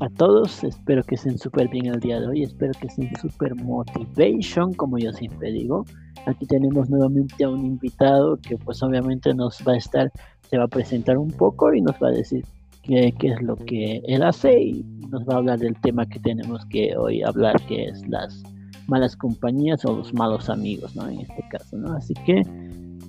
[0.00, 0.64] a todos.
[0.64, 2.42] Espero que estén súper bien el día de hoy.
[2.42, 5.84] Espero que estén súper motivation, como yo siempre digo.
[6.26, 10.10] Aquí tenemos nuevamente a un invitado que pues obviamente nos va a estar,
[10.48, 12.44] se va a presentar un poco y nos va a decir
[12.82, 16.18] qué, qué es lo que él hace y nos va a hablar del tema que
[16.20, 18.42] tenemos que hoy hablar, que es las
[18.88, 21.08] malas compañías o los malos amigos, ¿no?
[21.08, 21.92] En este caso, ¿no?
[21.94, 22.42] Así que,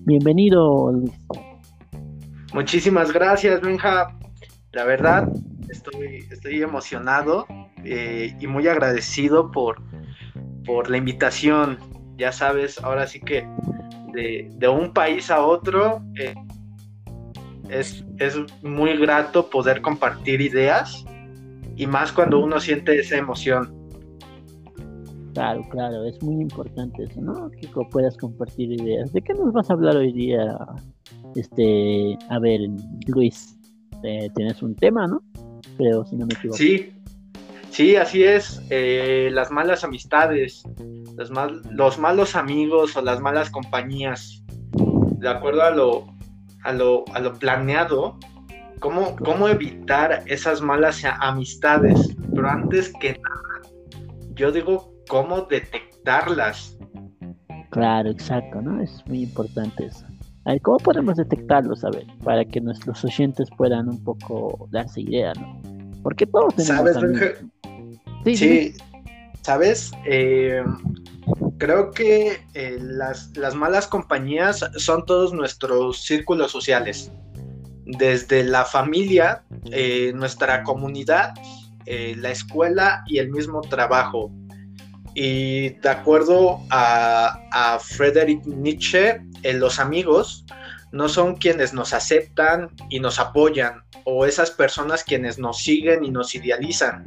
[0.05, 1.11] bienvenido, Luis.
[2.53, 4.15] Muchísimas gracias, Benja.
[4.73, 5.29] La verdad,
[5.73, 7.45] estoy, estoy emocionado
[7.83, 9.81] eh, y muy agradecido por,
[10.65, 11.77] por la invitación.
[12.17, 13.47] Ya sabes, ahora sí que
[14.13, 16.35] de, un país a otro eh,
[17.69, 21.03] es, es muy grato poder compartir ideas
[21.75, 23.83] y más cuando uno siente esa emoción.
[25.33, 27.49] Claro, claro, es muy importante eso, ¿no?
[27.49, 29.11] Que puedas compartir ideas.
[29.11, 30.55] ¿De qué nos vas a hablar hoy día?
[31.35, 32.61] Este, a ver,
[33.07, 33.57] Luis,
[34.03, 35.23] eh, tienes un tema, ¿no?
[35.77, 36.57] Creo, si no me equivoco.
[36.57, 36.93] Sí,
[37.69, 38.61] sí, así es.
[38.69, 40.63] Eh, las malas amistades,
[41.17, 41.31] los,
[41.71, 44.43] los malos amigos o las malas compañías,
[45.17, 46.05] de acuerdo a lo,
[46.63, 48.17] a lo, a lo planeado,
[48.79, 52.15] ¿cómo, cómo evitar esas malas amistades.
[52.35, 53.61] Pero antes que nada,
[54.35, 56.77] yo digo cómo detectarlas.
[57.71, 58.81] Claro, exacto, ¿no?
[58.81, 60.05] Es muy importante eso.
[60.61, 65.61] ¿Cómo podemos detectarlos, a ver, para que nuestros oyentes puedan un poco darse idea, ¿no?
[66.01, 67.37] Porque todos tenemos ¿Sabes,
[68.25, 68.73] Sí, sí.
[69.41, 69.91] ¿sabes?
[70.05, 70.63] Eh,
[71.57, 77.11] creo que eh, las, las malas compañías son todos nuestros círculos sociales.
[77.85, 81.33] Desde la familia, eh, nuestra comunidad,
[81.85, 84.31] la escuela y el mismo trabajo.
[85.15, 89.21] Y de acuerdo a, a Friedrich Nietzsche,
[89.51, 90.45] los amigos
[90.91, 96.11] no son quienes nos aceptan y nos apoyan, o esas personas quienes nos siguen y
[96.11, 97.03] nos idealizan.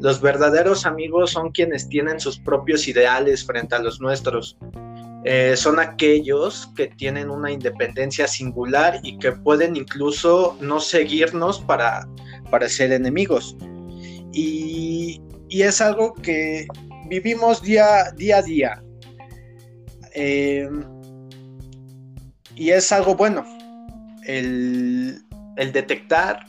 [0.00, 4.56] Los verdaderos amigos son quienes tienen sus propios ideales frente a los nuestros.
[5.24, 12.08] Eh, son aquellos que tienen una independencia singular y que pueden incluso no seguirnos para,
[12.50, 13.56] para ser enemigos.
[14.32, 16.68] Y, y es algo que
[17.08, 18.82] vivimos día, día a día.
[20.14, 20.68] Eh,
[22.58, 23.46] y es algo bueno.
[24.24, 25.22] El,
[25.56, 26.46] detectar,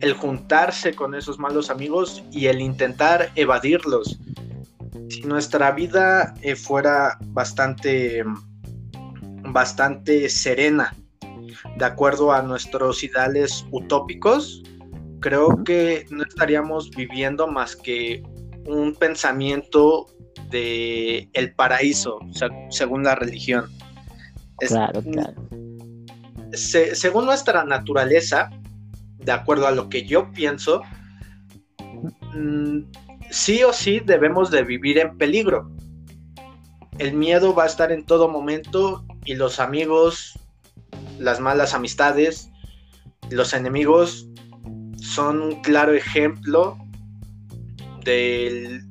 [0.00, 4.18] el juntarse con esos malos amigos y el intentar evadirlos.
[5.10, 8.22] Si nuestra vida eh, fuera bastante,
[9.42, 10.94] bastante serena,
[11.76, 14.62] de acuerdo a nuestros ideales utópicos,
[15.20, 18.22] creo que no estaríamos viviendo más que
[18.66, 20.06] un pensamiento
[20.50, 22.20] de el paraíso,
[22.70, 23.68] según la religión.
[24.68, 25.34] Claro, claro.
[26.52, 28.50] según nuestra naturaleza,
[29.18, 30.82] de acuerdo a lo que yo pienso,
[32.34, 32.80] mm,
[33.30, 35.70] sí o sí debemos de vivir en peligro.
[36.98, 40.38] El miedo va a estar en todo momento y los amigos,
[41.18, 42.50] las malas amistades,
[43.30, 44.28] los enemigos
[45.00, 46.78] son un claro ejemplo
[48.04, 48.84] del,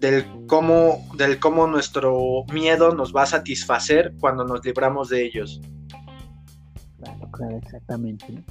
[0.00, 5.60] del, cómo, del cómo nuestro miedo nos va a satisfacer cuando nos libramos de ellos.
[6.98, 8.44] Claro, claro, exactamente.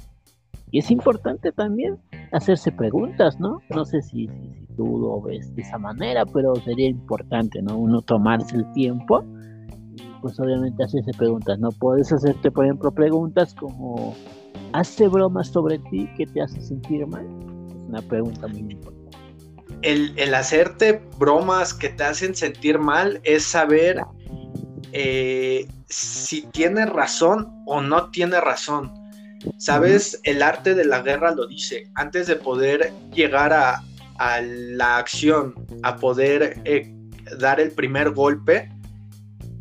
[0.70, 1.98] Y es importante también
[2.32, 3.60] hacerse preguntas, ¿no?
[3.70, 4.28] No sé si,
[4.76, 7.78] tú lo ves de esa manera, pero sería importante, ¿no?
[7.78, 9.24] Uno tomarse el tiempo
[10.26, 11.70] pues obviamente hacerse preguntas, ¿no?
[11.70, 14.14] Puedes hacerte, por ejemplo, preguntas como,
[14.72, 17.24] ¿hace bromas sobre ti que te hace sentir mal?
[17.68, 18.95] Es una pregunta muy importante
[19.82, 24.02] el, hacerte bromas que te hacen sentir mal es saber
[24.92, 28.92] eh, si tiene razón o no tiene razón.
[29.58, 30.20] ¿Sabes?
[30.24, 31.88] El arte de la guerra lo dice.
[31.94, 33.82] Antes de poder llegar a,
[34.40, 36.90] la acción, a poder eh,
[37.38, 38.70] dar el primer golpe,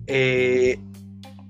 [0.08, 0.80] eh,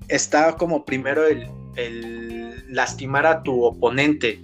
[0.07, 4.43] está como primero el, el lastimar a tu oponente,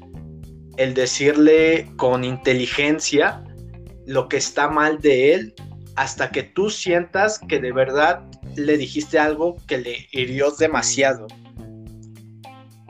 [0.78, 3.44] el decirle con inteligencia
[4.06, 5.54] lo que está mal de él
[5.96, 8.24] hasta que tú sientas que de verdad
[8.56, 11.28] le dijiste algo que le hirió demasiado.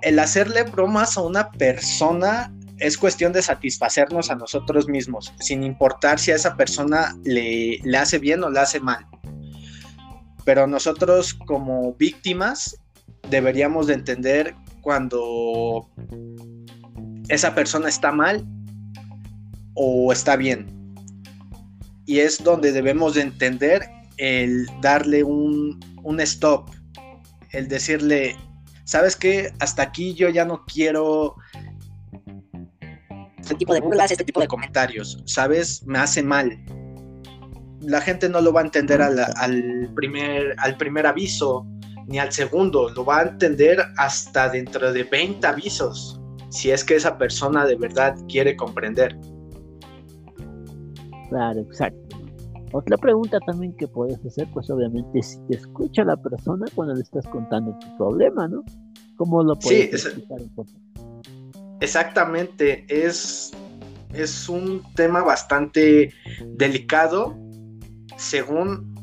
[0.02, 6.20] El hacerle bromas a una persona es cuestión de satisfacernos a nosotros mismos, sin importar
[6.20, 9.06] si a esa persona le, le hace bien o le hace mal.
[10.46, 12.80] Pero nosotros como víctimas
[13.30, 15.88] deberíamos de entender cuando
[17.30, 18.44] esa persona está mal
[19.76, 20.81] o está bien
[22.12, 25.80] y es donde debemos de entender el darle un,
[26.20, 26.70] stop,
[27.52, 28.36] el decirle,
[28.84, 29.54] ¿sabes qué?
[29.60, 31.38] Hasta aquí yo ya no quiero
[33.40, 35.84] este tipo de burlas, este tipo de comentarios, ¿sabes?
[35.86, 36.62] Me hace mal.
[37.80, 41.66] La gente no lo va a entender al, primer, al primer aviso,
[42.08, 46.20] ni al segundo, lo va a entender hasta dentro de 20 avisos,
[46.50, 49.18] si es que esa persona de verdad quiere comprender.
[51.32, 52.18] Claro, exacto.
[52.74, 57.02] Otra pregunta también que puedes hacer, pues obviamente, si te escucha la persona cuando le
[57.02, 58.66] estás contando tu problema, ¿no?
[59.16, 60.26] ¿Cómo lo puedes sí,
[61.80, 63.52] Exactamente, es,
[64.14, 66.14] es un tema bastante
[66.58, 67.38] delicado
[68.18, 68.94] según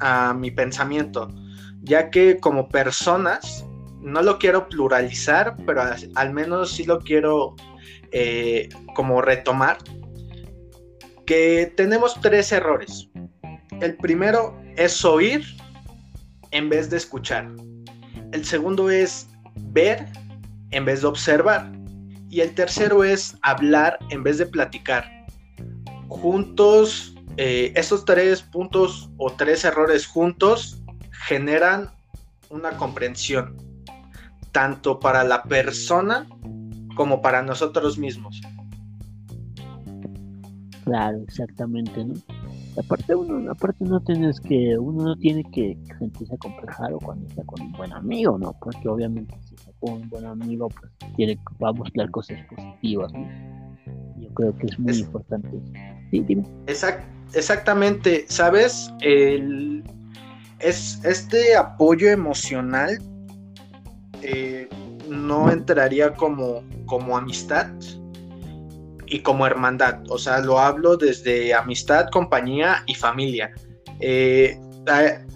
[0.00, 1.28] a mi pensamiento,
[1.82, 3.64] ya que como personas,
[4.02, 5.82] no lo quiero pluralizar, pero
[6.14, 7.56] al, menos sí lo quiero
[8.12, 9.78] eh, como retomar,
[11.26, 13.08] que tenemos tres errores.
[13.80, 15.44] El primero es oír
[16.50, 17.50] en vez de escuchar.
[18.32, 20.06] El segundo es ver
[20.70, 21.70] en vez de observar.
[22.28, 25.04] Y el tercero es hablar en vez de platicar.
[26.08, 30.82] Juntos, eh, estos tres puntos o tres errores juntos
[31.26, 31.90] generan
[32.50, 33.56] una comprensión,
[34.52, 36.26] tanto para la persona
[36.96, 38.40] como para nosotros mismos.
[40.84, 42.14] Claro, exactamente, ¿no?
[42.78, 47.62] Aparte uno, aparte no tienes que, uno no tiene que sentirse complejado cuando está con
[47.62, 48.54] un buen amigo, ¿no?
[48.60, 53.12] Porque obviamente si está con un buen amigo, pues tiene, va a buscar cosas positivas,
[53.14, 53.26] ¿no?
[54.18, 55.48] Yo creo que es muy importante.
[56.10, 56.44] Sí, dime.
[56.66, 58.92] exactamente, ¿sabes?
[59.00, 59.82] El,
[60.58, 62.98] es, este apoyo emocional
[64.20, 64.68] eh,
[65.08, 67.70] no entraría como, como amistad,
[69.14, 70.00] y como hermandad.
[70.08, 73.54] O sea, lo hablo desde amistad, compañía y familia.
[74.00, 74.58] Eh,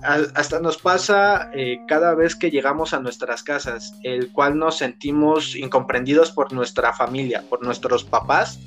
[0.03, 5.55] hasta nos pasa eh, cada vez que llegamos a nuestras casas, el cual nos sentimos
[5.55, 8.59] incomprendidos por nuestra familia, por nuestros papás,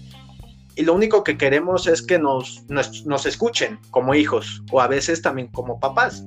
[0.78, 5.22] y lo único que queremos es que nos, nos, escuchen como hijos o a veces
[5.22, 6.24] también como papás.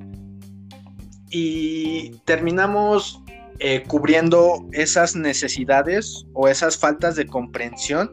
[1.30, 3.18] Y terminamos
[3.60, 8.10] eh, cubriendo esas necesidades o esas faltas de comprensión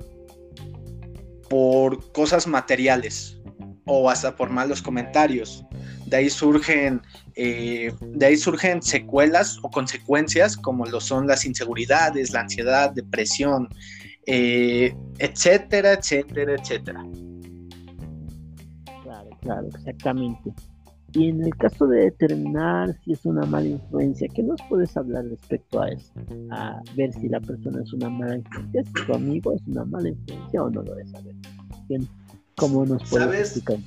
[1.52, 3.38] por cosas materiales
[3.86, 5.66] o hasta por malos comentarios.
[6.06, 7.02] De ahí surgen,
[7.36, 13.68] eh, de ahí surgen secuelas o consecuencias como lo son las inseguridades, la ansiedad, depresión,
[14.28, 17.06] eh, etcétera, etcétera, etcétera.
[19.04, 20.54] Claro, claro, exactamente.
[21.14, 25.26] Y en el caso de determinar si es una mala influencia, ¿qué nos puedes hablar
[25.26, 26.14] respecto a eso?
[26.52, 30.10] A ver si la persona es una mala influencia, si tu amigo es una mala
[30.10, 31.36] influencia o no lo debes saber.
[32.56, 33.78] ¿Cómo nos puedes explicar?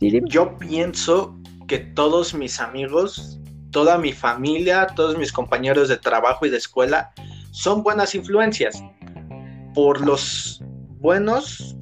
[0.00, 3.38] Yo pienso que todos mis amigos,
[3.70, 7.12] toda mi familia, todos mis compañeros de trabajo y de escuela
[7.50, 8.82] son buenas influencias
[9.74, 10.62] por los
[11.00, 11.76] buenos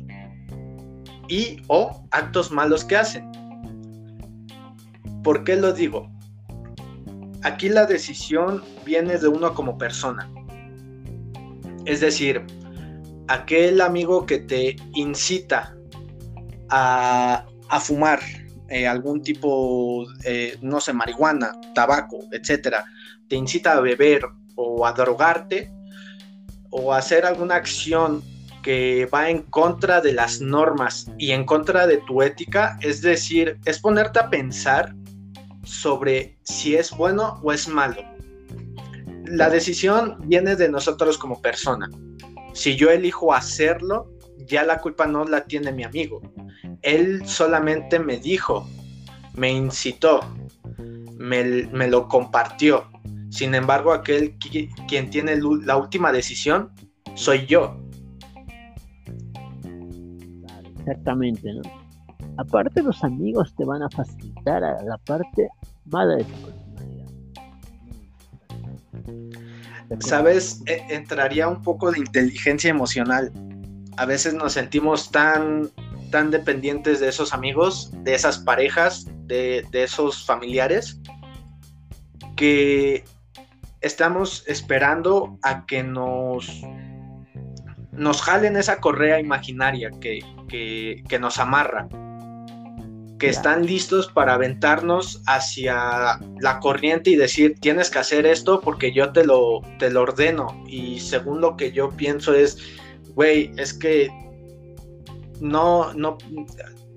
[1.29, 3.31] y o actos malos que hacen
[5.25, 6.11] ¿Por qué lo digo?
[7.43, 10.31] Aquí la decisión viene de uno como persona.
[11.87, 12.45] Es decir,
[13.29, 15.75] aquel amigo que te incita
[16.69, 17.47] a,
[17.81, 18.21] fumar
[18.69, 22.85] eh, algún tipo, eh, no sé, marihuana, tabaco, etcétera,
[23.27, 24.27] te incita a beber
[24.57, 25.73] o a drogarte
[26.71, 28.23] o a hacer alguna acción
[28.63, 33.59] que va en contra de las normas y en contra de tu ética, es decir,
[33.65, 34.95] es ponerte a pensar
[35.65, 38.03] sobre si es bueno o es malo.
[39.25, 41.89] La decisión viene de nosotros como persona.
[42.53, 44.11] Si yo elijo hacerlo,
[44.47, 46.21] ya la culpa no la tiene mi amigo.
[46.83, 48.69] Él solamente me dijo,
[49.35, 50.21] me incitó,
[51.17, 52.85] me, lo compartió.
[53.31, 54.37] Sin embargo, aquel
[54.87, 56.71] quien tiene la última decisión
[57.15, 57.77] soy yo.
[60.81, 61.84] Exactamente, ¿no?
[62.37, 65.49] Aparte los amigos te van a facilitar a la parte
[65.87, 67.05] mala de tu personalidad.
[70.01, 73.31] Sabes, e, entraría un poco de inteligencia emocional.
[73.97, 75.71] A veces nos sentimos tan,
[76.11, 81.01] tan dependientes de esos amigos, de esas parejas, de, de esos familiares,
[82.35, 83.05] que
[83.81, 86.63] estamos esperando a que nos,
[87.93, 91.87] nos jalen esa correa imaginaria que, que, que nos amarra
[93.25, 98.93] que están listos para aventarnos hacia la corriente y decir, tienes que hacer esto porque
[98.93, 100.63] yo te lo, te lo ordeno.
[100.69, 102.59] Y según lo que yo pienso es,
[103.15, 104.11] güey, es que
[105.41, 106.19] no, no,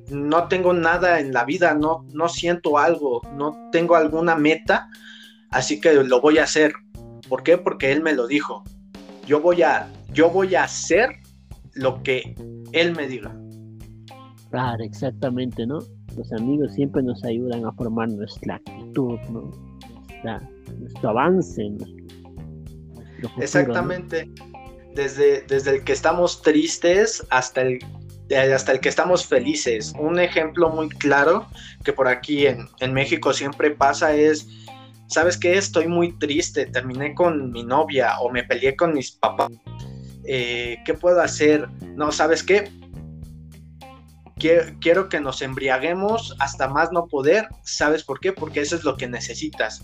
[0.10, 4.90] no tengo nada en la vida, no, no siento algo, no tengo alguna meta,
[5.52, 6.74] así que lo voy a hacer.
[7.30, 7.58] ¿Por qué?
[7.58, 8.66] Porque él me lo dijo.
[9.26, 11.08] Yo voy a, yo voy a hacer
[11.74, 12.36] lo que
[12.74, 13.34] él me diga.
[14.50, 15.80] Claro, exactamente, ¿no?
[16.18, 19.20] Los amigos siempre nos ayudan a formar nuestra actitud,
[20.80, 21.72] nuestro avance.
[23.40, 24.30] exactamente.
[24.96, 27.80] Desde, desde el que estamos tristes hasta el
[28.36, 29.94] hasta el que estamos felices.
[29.98, 31.46] Un ejemplo muy claro
[31.86, 34.48] que por aquí en, en México siempre pasa es,
[35.08, 35.58] ¿sabes qué?
[35.58, 39.52] Estoy muy triste, terminé con mi novia o me peleé con mis papás.
[40.26, 41.70] Eh, ¿Qué puedo hacer?
[41.96, 42.70] No, ¿sabes qué?
[44.40, 47.48] Quiero, que nos embriaguemos hasta más no poder.
[47.64, 48.34] ¿Sabes por qué?
[48.34, 49.84] Porque eso es lo que necesitas.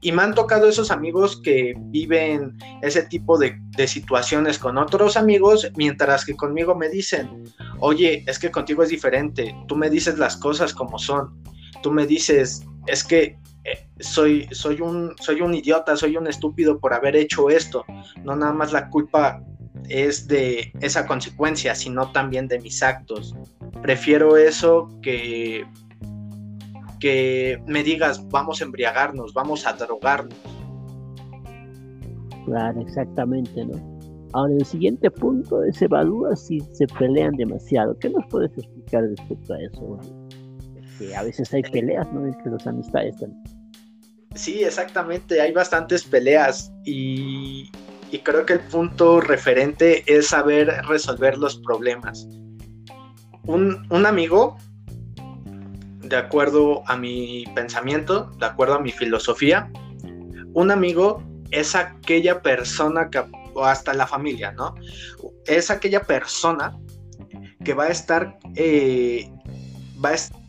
[0.00, 5.16] Y me han tocado esos amigos que viven ese tipo de, de, situaciones con otros
[5.16, 7.44] amigos, mientras que conmigo me dicen,
[7.78, 11.40] oye, es que contigo es diferente, tú me dices las cosas como son,
[11.84, 16.80] tú me dices, es que eh, soy, soy, un, soy un idiota, soy un estúpido
[16.80, 17.84] por haber hecho esto,
[18.24, 19.40] no nada más la culpa
[19.88, 23.34] es de esa consecuencia, sino también de mis actos.
[23.80, 25.64] Prefiero eso que
[27.02, 30.38] que me digas, vamos a embriagarnos, vamos a drogarnos.
[32.46, 33.98] Claro, exactamente, ¿no?
[34.34, 37.98] Ahora, el siguiente punto es evalúa si se pelean demasiado.
[37.98, 40.00] ¿Qué nos puedes explicar respecto a eso?
[40.96, 42.24] Que a veces hay peleas, ¿no?
[42.24, 43.42] Entre los amistades también.
[44.36, 47.68] Sí, exactamente, hay bastantes peleas y,
[48.12, 52.28] y creo que el punto referente es saber resolver los problemas.
[53.44, 54.56] Un, un amigo
[56.02, 59.70] de acuerdo a mi pensamiento, de acuerdo a mi filosofía,
[60.54, 63.22] un amigo es aquella persona que,
[63.54, 64.74] o hasta la familia, ¿no?
[65.46, 66.76] Es aquella persona
[67.64, 69.30] que va a estar, eh,
[70.04, 70.42] va a estar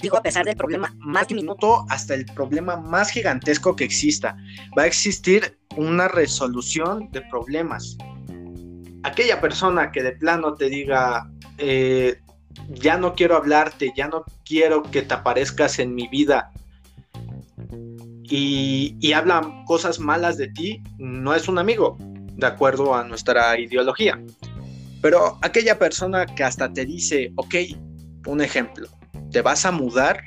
[0.00, 4.36] digo, a pesar del problema más diminuto hasta el problema más gigantesco que exista,
[4.76, 7.96] va a existir una resolución de problemas.
[9.02, 12.20] Aquella persona que de plano te diga, eh,
[12.68, 16.50] ya no quiero hablarte, ya no quiero que te aparezcas en mi vida
[18.22, 23.58] y, y hablan cosas malas de ti, no es un amigo, de acuerdo a nuestra
[23.58, 24.20] ideología.
[25.02, 27.54] Pero aquella persona que hasta te dice, ok,
[28.26, 28.88] un ejemplo,
[29.30, 30.22] te vas a mudar,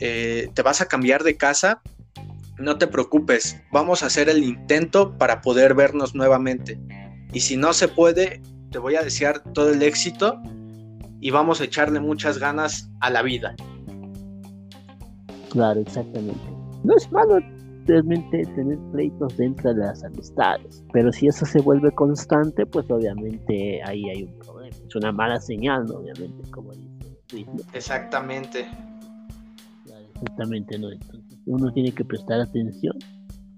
[0.00, 1.80] eh, te vas a cambiar de casa,
[2.58, 6.78] no te preocupes, vamos a hacer el intento para poder vernos nuevamente.
[7.32, 10.40] Y si no se puede, te voy a desear todo el éxito
[11.20, 13.54] y vamos a echarle muchas ganas a la vida.
[15.50, 16.40] Claro, exactamente.
[16.84, 17.38] No es malo
[17.86, 23.82] realmente tener pleitos dentro de las amistades, pero si eso se vuelve constante, pues obviamente
[23.84, 24.76] ahí hay un problema.
[24.88, 25.96] Es una mala señal, ¿no?
[25.96, 26.92] Obviamente, como dice.
[27.72, 28.66] Exactamente.
[30.14, 30.90] exactamente, ¿no?
[30.90, 32.96] Entonces uno tiene que prestar atención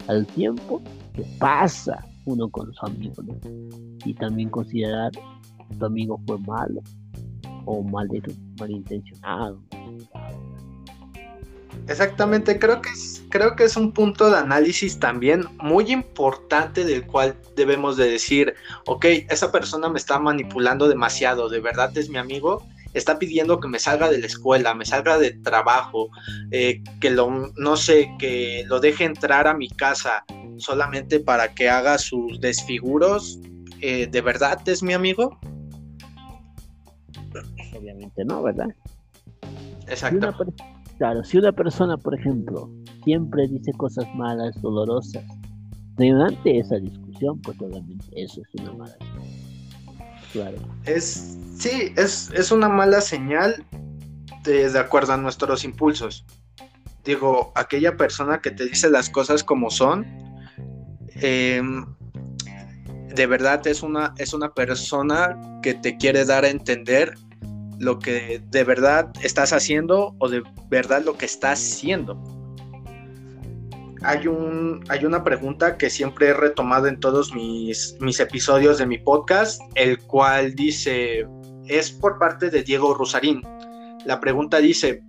[0.06, 0.80] al tiempo
[1.14, 3.34] que pasa uno con su amigo, ¿no?
[4.04, 5.12] Y también considerar
[5.78, 6.80] tu amigo fue malo
[7.66, 8.08] o mal,
[8.58, 9.60] malintencionado.
[11.88, 17.06] Exactamente, creo que, es, creo que es un punto de análisis también muy importante del
[17.06, 18.54] cual debemos de decir,
[18.86, 23.68] ok, esa persona me está manipulando demasiado, de verdad es mi amigo, está pidiendo que
[23.68, 26.08] me salga de la escuela, me salga de trabajo,
[26.52, 30.24] eh, que lo, no sé, que lo deje entrar a mi casa
[30.58, 33.38] solamente para que haga sus desfiguros,
[33.80, 35.38] eh, ¿de verdad es mi amigo?
[37.76, 38.68] obviamente no, ¿verdad?
[39.88, 40.32] Exacto.
[40.98, 42.70] claro, si una persona, por ejemplo,
[43.04, 45.24] siempre dice cosas malas, dolorosas,
[45.96, 49.44] durante esa discusión, pues obviamente eso es una mala señal.
[50.32, 50.58] Claro.
[50.84, 53.64] Es, sí, es, es una mala señal
[54.42, 56.24] de, de acuerdo a nuestros impulsos.
[57.04, 60.06] Digo, aquella persona que te dice las cosas como son,
[61.20, 61.62] eh,
[63.14, 67.14] de verdad es una, es una persona que te quiere dar a entender
[67.78, 72.22] lo que de verdad estás haciendo o de verdad lo que estás siendo.
[74.02, 78.86] Hay, un, hay una pregunta que siempre he retomado en todos mis, mis episodios de
[78.86, 81.26] mi podcast, el cual dice,
[81.66, 83.40] es por parte de Diego Rosarín.
[84.04, 85.02] La pregunta dice,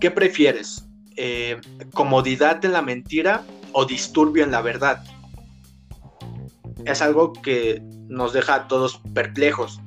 [0.00, 0.88] ¿qué prefieres?
[1.16, 1.60] Eh,
[1.92, 5.04] ¿Comodidad en la mentira o disturbio en la verdad?
[6.86, 9.80] Es algo que nos deja a todos perplejos.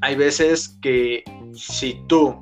[0.00, 2.36] Hay veces que si tú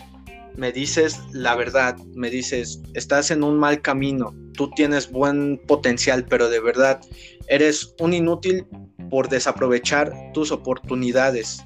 [0.57, 6.25] me dices la verdad, me dices, estás en un mal camino, tú tienes buen potencial,
[6.29, 7.01] pero de verdad
[7.49, 8.67] eres un inútil
[9.11, 11.63] por desaprovechar tus oportunidades.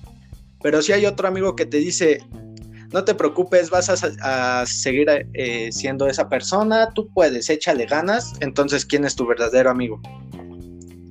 [0.62, 2.21] Pero si hay otro amigo que te dice,
[2.93, 8.87] no te preocupes, vas a, seguir eh, siendo esa persona, tú puedes, échale ganas, entonces
[8.87, 10.00] ¿quién es tu verdadero amigo?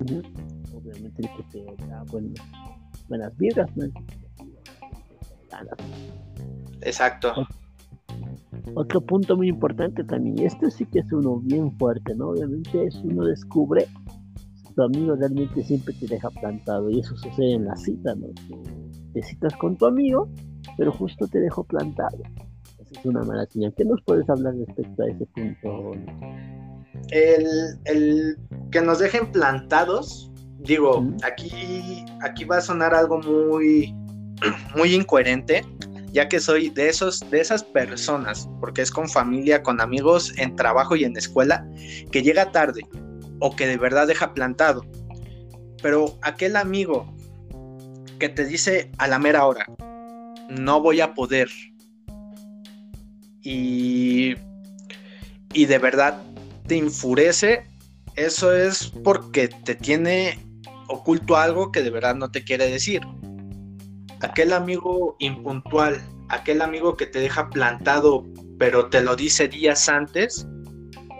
[0.00, 2.04] El que te da
[3.08, 3.86] buenas vibras, ¿no?
[6.82, 7.32] Exacto.
[8.74, 12.30] Otro punto muy importante también, y esto sí que es uno bien fuerte, ¿no?
[12.30, 13.86] Obviamente es uno descubre
[14.54, 18.26] si tu amigo realmente siempre te deja plantado, y eso sucede en la cita, ¿no?
[19.14, 20.28] Te citas con tu amigo,
[20.76, 22.18] pero justo te dejó plantado.
[22.78, 23.72] Esa es una mala señal.
[23.74, 25.92] ¿Qué nos puedes hablar respecto a ese punto?
[27.10, 27.46] El,
[27.84, 28.36] el
[28.70, 33.94] que nos dejen plantados, digo, aquí, aquí va a sonar algo muy,
[34.76, 35.64] muy incoherente,
[36.12, 40.56] ya que soy de esos, de esas personas, porque es con familia, con amigos, en
[40.56, 41.66] trabajo y en escuela,
[42.10, 42.86] que llega tarde
[43.40, 44.82] o que de verdad deja plantado.
[45.82, 47.14] Pero aquel amigo
[48.18, 49.66] que te dice a la mera hora,
[50.48, 51.48] no voy a poder.
[53.42, 54.34] Y,
[55.52, 56.22] y de verdad
[56.66, 57.64] te enfurece,
[58.16, 60.38] eso es porque te tiene
[60.88, 63.02] oculto algo que de verdad no te quiere decir
[64.20, 68.24] aquel amigo impuntual, aquel amigo que te deja plantado,
[68.58, 70.46] pero te lo dice días antes,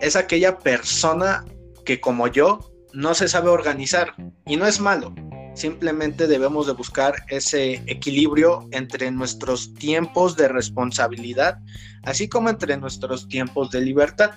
[0.01, 1.45] es aquella persona
[1.85, 2.59] que como yo
[2.93, 4.13] no se sabe organizar
[4.45, 5.13] y no es malo.
[5.55, 11.57] Simplemente debemos de buscar ese equilibrio entre nuestros tiempos de responsabilidad,
[12.03, 14.31] así como entre nuestros tiempos de libertad.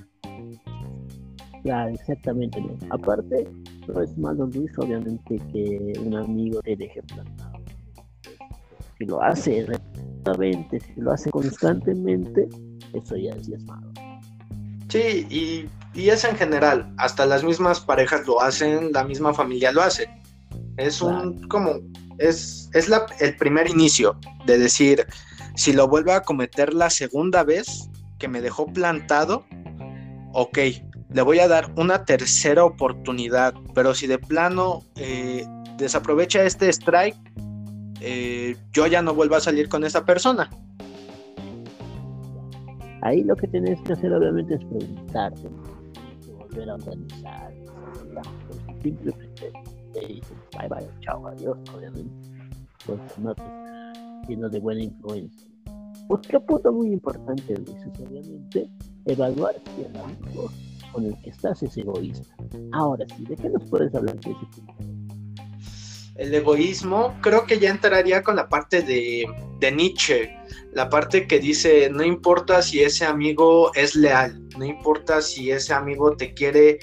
[1.62, 2.62] Claro, exactamente.
[2.90, 3.48] Aparte,
[3.86, 7.60] no es malo, Luis, obviamente, que un amigo te deje plantado
[9.00, 12.48] si lo hace repetidamente, si lo hace constantemente,
[12.92, 13.90] eso ya es malo.
[14.90, 19.72] Sí, y, y, es en general, hasta las mismas parejas lo hacen, la misma familia
[19.72, 20.06] lo hace.
[20.76, 21.76] Es un como
[22.18, 25.06] es, es la, el primer inicio de decir,
[25.54, 27.88] si lo vuelve a cometer la segunda vez
[28.18, 29.46] que me dejó plantado,
[30.34, 30.58] ok,
[31.12, 35.44] le voy a dar una tercera oportunidad, pero si de plano eh,
[35.76, 37.16] desaprovecha este strike,
[38.00, 40.48] eh, yo ya no vuelvo a salir con esa persona.
[43.02, 45.48] Ahí lo que tienes que hacer obviamente es preguntarte,
[46.38, 47.52] volver a organizar,
[48.82, 49.52] simplemente
[49.92, 50.20] te
[50.56, 52.12] bye bye, chao, adiós, obviamente,
[52.86, 53.34] pues no
[54.28, 55.48] lleno de buena influencia.
[56.08, 58.68] Otro punto muy importante, es obviamente,
[59.06, 60.50] evaluar si el amigo
[60.92, 62.34] con el que estás es egoísta.
[62.72, 65.00] Ahora sí, ¿de qué nos puedes hablar de ese punto?
[66.20, 69.26] el egoísmo, creo que ya entraría con la parte de,
[69.72, 70.36] Nietzsche,
[70.74, 75.72] la parte que dice, no importa si ese amigo es leal, no importa si ese
[75.72, 76.78] amigo te quiere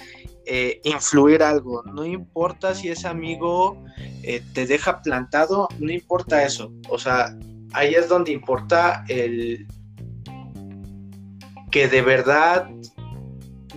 [0.48, 3.84] eh, influir algo, no importa si ese amigo
[4.24, 7.38] eh, te deja plantado, no importa eso, o sea,
[7.74, 9.68] ahí es donde importa el
[11.70, 12.68] que de verdad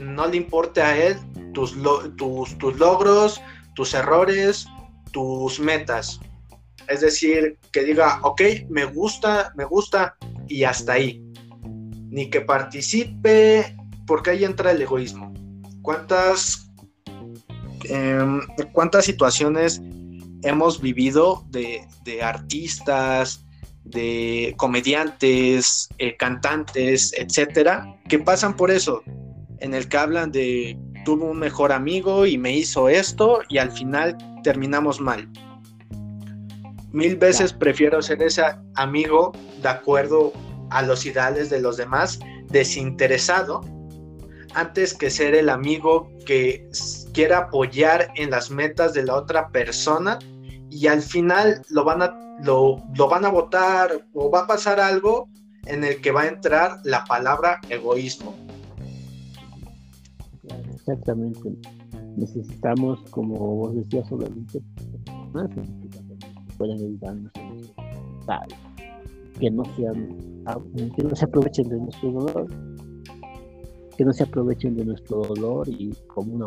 [0.01, 1.17] no le importe a él
[1.53, 1.77] tus,
[2.17, 3.41] tus, tus logros,
[3.75, 4.67] tus errores,
[5.13, 6.21] tus metas.
[6.89, 10.17] Es decir, que diga, ok, me gusta, me gusta
[10.49, 11.25] y hasta ahí.
[12.09, 15.33] Ni que participe, porque ahí entra el egoísmo.
[15.83, 16.71] ¿Cuántas,
[17.85, 18.41] em,
[18.73, 19.81] cuántas situaciones
[20.43, 21.87] hemos vivido de,
[22.23, 23.45] artistas,
[23.85, 29.03] de comediantes, eh, cantantes, etcétera, que pasan por eso,
[29.61, 33.71] en el que hablan de tuve un mejor amigo y me hizo esto y al
[33.71, 35.29] final terminamos mal.
[36.93, 38.43] Mil veces prefiero ser ese
[38.75, 40.33] amigo de acuerdo
[40.71, 42.19] a los ideales de los demás,
[42.49, 43.61] desinteresado,
[44.55, 46.69] antes que ser el amigo que
[47.13, 50.19] quiera apoyar en las metas de la otra persona
[50.69, 54.81] y al final lo van a, lo, lo van a votar o va a pasar
[54.81, 55.29] algo
[55.67, 58.35] en el que va a entrar la palabra egoísmo.
[60.91, 61.57] Exactamente.
[62.17, 64.61] Necesitamos, como vos decías, solamente
[65.33, 65.63] más que
[66.59, 67.33] puedan ayudarnos
[69.39, 70.17] que no sean
[70.97, 72.47] que no se aprovechen de nuestro dolor.
[73.97, 76.47] Que no se aprovechen de nuestro dolor y como una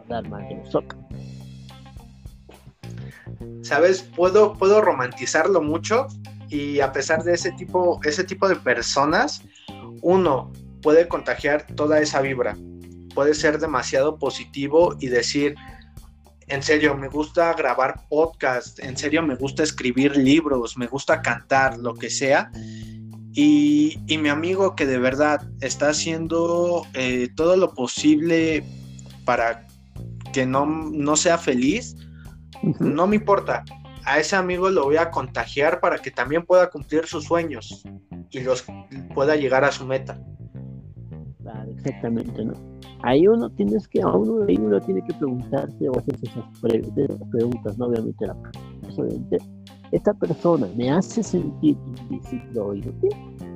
[0.00, 1.02] hablar mal de nosotros.
[3.62, 6.06] Sabes puedo puedo romantizarlo mucho
[6.48, 9.42] y a pesar de ese tipo ese tipo de personas
[10.02, 12.56] uno puede contagiar toda esa vibra
[13.16, 15.54] puede ser demasiado positivo y decir,
[16.48, 21.78] en serio, me gusta grabar podcast, en serio, me gusta escribir libros, me gusta cantar,
[21.78, 22.50] lo que sea.
[23.32, 28.62] Y, mi amigo que de verdad está haciendo eh, todo lo posible
[29.24, 29.66] para
[30.34, 31.96] que no, no sea feliz,
[32.80, 33.64] no me importa.
[34.04, 37.82] A ese amigo lo voy a contagiar para que también pueda cumplir sus sueños
[38.30, 38.62] y los
[39.14, 40.20] pueda llegar a su meta.
[41.86, 42.54] Exactamente, ¿no?
[43.02, 46.44] ahí uno tienes que, a uno, ahí uno tiene que preguntarse o hacerse esas
[47.30, 47.86] preguntas, ¿no?
[47.86, 48.36] Obviamente, la,
[49.92, 51.76] esta persona me hace sentir
[52.10, 52.84] invisible hoy,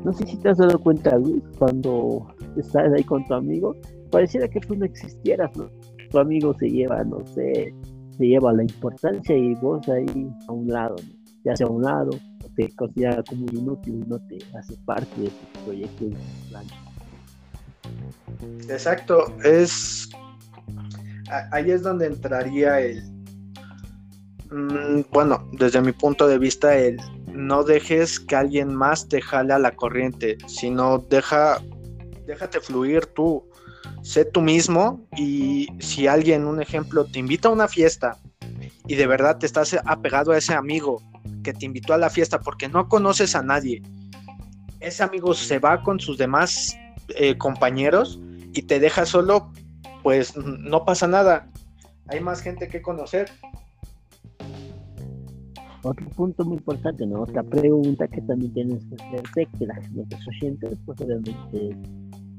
[0.04, 0.12] ¿no?
[0.12, 3.74] sé si te has dado cuenta, Luis, cuando estás ahí con tu amigo,
[4.10, 5.68] pareciera que tú no existieras, ¿no?
[6.10, 7.74] Tu amigo se lleva, no sé,
[8.16, 11.20] se lleva la importancia y vos ahí a un lado, ¿no?
[11.44, 12.10] ya sea a un lado,
[12.54, 16.16] te considera como inútil no te hace parte de tu proyecto y
[16.50, 16.64] plan.
[18.68, 20.08] Exacto, es
[21.52, 23.02] ahí es donde entraría el
[24.50, 26.96] mm, bueno, desde mi punto de vista el
[27.32, 31.60] no dejes que alguien más te jale a la corriente, sino deja
[32.26, 33.44] déjate fluir tú,
[34.02, 38.18] sé tú mismo y si alguien, un ejemplo, te invita a una fiesta
[38.86, 41.02] y de verdad te estás apegado a ese amigo
[41.42, 43.82] que te invitó a la fiesta porque no conoces a nadie,
[44.78, 46.76] ese amigo se va con sus demás
[47.16, 48.20] eh, compañeros
[48.52, 49.52] y te deja solo,
[50.02, 51.48] pues no pasa nada.
[52.08, 53.30] Hay más gente que conocer.
[55.82, 57.22] Otro punto muy importante, ¿no?
[57.22, 61.76] Otra pregunta que también tienes que hacerte, que la, los oyentes, pues obviamente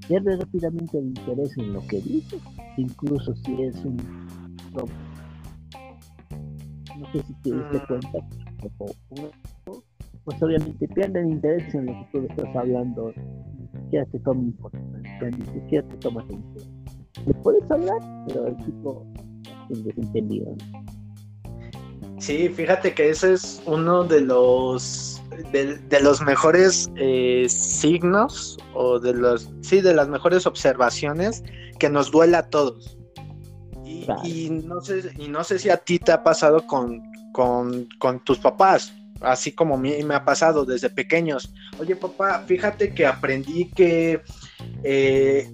[0.07, 2.41] pierde rápidamente el interés en lo que dices,
[2.77, 3.97] incluso si es un...
[6.97, 7.87] No sé si te diste mm.
[7.87, 8.19] cuenta,
[10.23, 13.13] pues obviamente pierden interés en lo que tú estás hablando,
[13.91, 16.85] siquiera te toma importancia, ni siquiera te toma atención.
[17.25, 19.05] Le puedes hablar, pero el tipo
[19.69, 20.55] es desentendido.
[22.19, 29.13] Sí, fíjate que ese es uno de los de, los mejores eh, signos o de
[29.13, 31.43] los sí de las mejores observaciones
[31.79, 32.97] que nos duele a todos.
[34.23, 37.01] Y, no sé y no sé si a ti te ha pasado con,
[37.33, 41.53] con, con tus papás así como me ha pasado desde pequeños.
[41.79, 44.21] Oye, papá, fíjate que aprendí que
[44.83, 45.49] eh,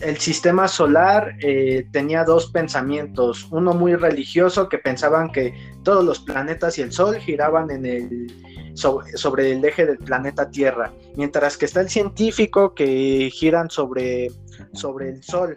[0.00, 3.46] el, sistema solar eh, tenía dos pensamientos.
[3.50, 8.74] Uno muy religioso que pensaban que todos los planetas y el Sol giraban en el,
[8.74, 14.28] sobre, el eje del planeta Tierra, mientras que está el científico que giran sobre,
[14.72, 15.54] sobre el Sol.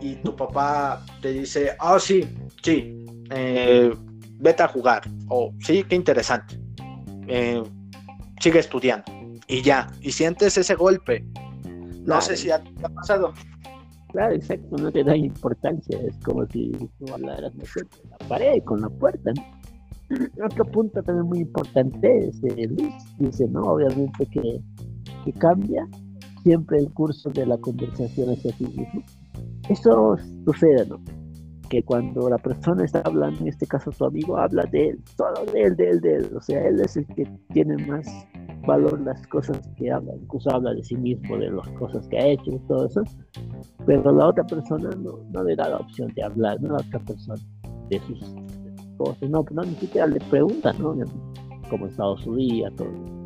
[0.00, 2.28] Y tu papá te dice, ah, sí,
[2.62, 3.04] sí.
[3.30, 3.90] Eh,
[4.38, 5.02] vete a jugar.
[5.28, 6.58] O sí, qué interesante.
[7.28, 7.62] Eh,
[8.40, 9.04] sigue estudiando.
[9.48, 11.24] Y ya, y sientes ese golpe.
[12.04, 13.32] No sé si ha, ha, pasado.
[14.12, 15.98] Claro, exacto, no te da importancia.
[16.00, 19.32] Es como si tú hablaras, no sé, con la pared, con la puerta.
[20.44, 22.94] Otro punto también muy importante es eh, Luis.
[23.18, 23.62] Dice, ¿no?
[23.62, 24.60] Obviamente que,
[25.24, 25.86] que cambia
[26.42, 29.02] siempre el curso de la conversación hacia sí mismo.
[29.68, 31.00] Eso sucede, ¿no?
[31.68, 35.44] Que cuando la persona está hablando, en este caso tu amigo, habla de él, solo
[35.52, 36.30] de él, de él, de él.
[36.36, 38.06] O sea, él es el que tiene más
[38.66, 42.26] valor las cosas que habla, incluso habla de sí mismo, de las cosas que ha
[42.26, 43.02] hecho y todo eso.
[43.86, 47.00] Pero la otra persona no, no le da la opción de hablar, no la otra
[47.00, 47.40] persona
[47.88, 48.20] de sus,
[48.96, 50.96] cosas, no, no, ni siquiera le pregunta, ¿no?
[51.70, 53.16] Cómo ha estado su día, todo.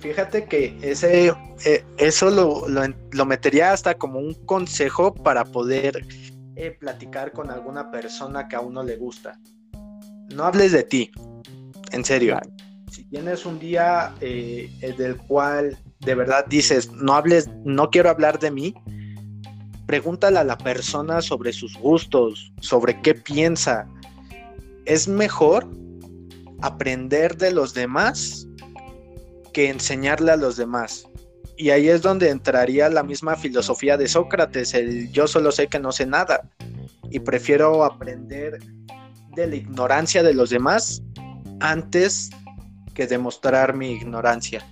[0.00, 1.28] Fíjate que ese,
[1.64, 6.04] eh, eso lo, lo, lo metería hasta como un consejo para poder
[6.62, 9.40] eh, platicar con alguna persona que a uno le gusta.
[10.34, 11.10] No hables de ti,
[11.90, 12.38] en serio.
[12.90, 18.38] Si tienes un día eh, del cual de verdad dices, no hables, no quiero hablar
[18.38, 18.74] de mí,
[19.86, 23.88] pregúntale a la persona sobre sus gustos, sobre qué piensa.
[24.84, 25.66] Es mejor
[26.60, 28.46] aprender de los demás
[29.54, 31.09] que enseñarle a los demás.
[31.60, 35.78] Y ahí es donde entraría la misma filosofía de Sócrates, el yo solo sé que
[35.78, 36.48] no sé nada.
[37.10, 38.60] Y prefiero aprender
[39.36, 41.02] de la ignorancia de los demás
[41.60, 42.30] antes
[42.94, 44.64] que demostrar mi ignorancia.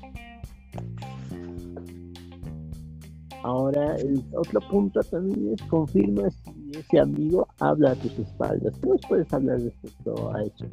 [3.42, 8.72] Ahora, el otro punto también es confirma si ese amigo habla a tus espaldas.
[8.80, 10.64] ¿Qué nos puedes hablar respecto a eso?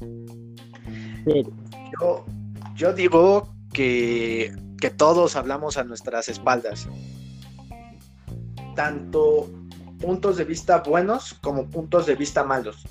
[2.00, 2.26] Yo,
[2.74, 4.54] yo digo que
[4.86, 6.88] que todos hablamos a nuestras espaldas.
[8.76, 9.50] Tanto
[10.00, 12.86] puntos de vista buenos como puntos de vista malos.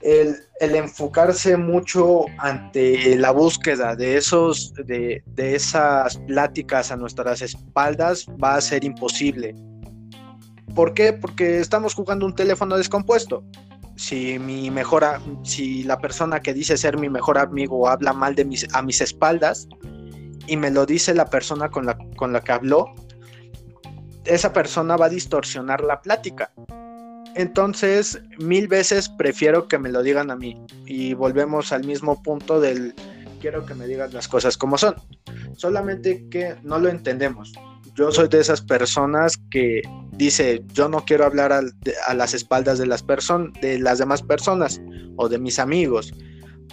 [0.00, 8.24] El, enfocarse mucho ante la búsqueda de esos de, de, esas pláticas a nuestras espaldas
[8.42, 9.54] va a ser imposible.
[10.74, 11.12] ¿Por qué?
[11.12, 13.44] Porque estamos jugando un teléfono descompuesto.
[13.96, 14.72] Si mi
[15.42, 19.02] si la persona que dice ser mi mejor amigo habla mal de mis a mis
[19.02, 19.68] espaldas,
[20.50, 22.92] y me lo dice la persona con la, con la que habló,
[24.24, 26.52] esa persona va a distorsionar la plática.
[27.36, 30.60] Entonces, mil veces prefiero que me lo digan a mí.
[30.86, 32.94] Y volvemos al mismo punto del
[33.40, 34.96] quiero que me digas las cosas como son.
[35.56, 37.52] Solamente que no lo entendemos.
[37.94, 42.86] yo soy de esas personas que dice, yo no quiero hablar a, las espaldas de
[42.86, 43.04] las,
[43.62, 44.80] de las demás personas
[45.16, 46.12] o de mis amigos.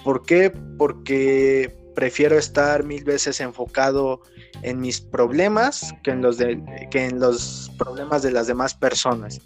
[0.04, 0.52] ¿Por qué?
[0.80, 4.22] Porque prefiero estar mil veces enfocado
[4.62, 9.42] en mis problemas que en los, que en los problemas de las demás personas.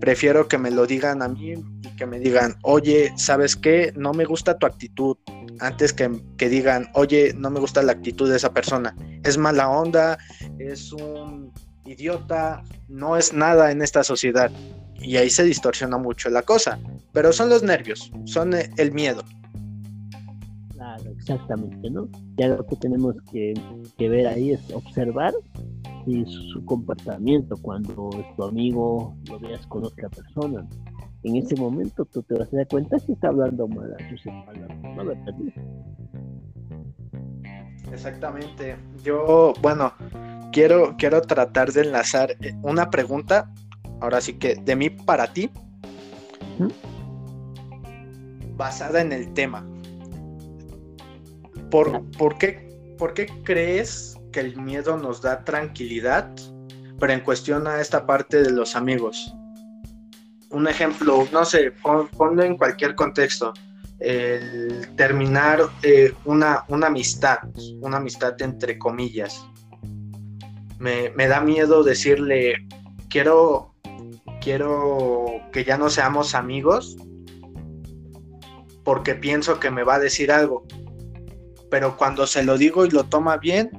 [0.00, 3.92] Prefiero que me lo digan a mí y que me digan, oye, ¿sabes qué?
[3.94, 5.18] No me gusta tu actitud.
[5.60, 8.96] Antes que, que digan, oye, no me gusta la actitud de esa persona.
[9.22, 10.16] Es mala onda,
[10.58, 11.52] es un
[11.84, 14.50] idiota, no es nada en esta sociedad.
[14.94, 16.78] Y ahí se distorsiona mucho la cosa.
[17.12, 19.22] Pero son los nervios, son el miedo.
[21.28, 22.08] Exactamente, ¿no?
[22.36, 23.52] Ya lo que tenemos que,
[23.98, 25.34] ver ahí es observar
[26.06, 30.66] y su, comportamiento cuando tu amigo lo veas con otra persona.
[31.24, 34.24] En ese momento tú te vas a dar cuenta si está hablando mal a sus
[34.24, 35.12] espaldas, ¿no?
[37.92, 38.76] Exactamente.
[39.04, 39.92] Yo, bueno,
[40.50, 43.52] quiero, quiero tratar de enlazar eh, una pregunta,
[44.00, 45.50] ahora sí que de mí para ti,
[48.56, 49.66] basada en el tema.
[51.70, 56.30] ¿Por, ¿por, qué, ¿Por qué crees que el miedo nos da tranquilidad,
[56.98, 59.34] pero en cuestión a esta parte de los amigos?
[60.50, 61.72] Un ejemplo, no sé,
[62.16, 63.52] ponlo en cualquier contexto
[64.00, 67.38] el terminar eh, una, una, amistad,
[67.80, 69.44] una amistad entre comillas.
[70.78, 72.66] Me, da miedo decirle,
[73.08, 73.74] quiero,
[74.40, 76.96] quiero que ya no seamos amigos
[78.84, 80.64] porque pienso que me va a decir algo.
[81.70, 83.70] Pero cuando se lo digo y lo toma bien,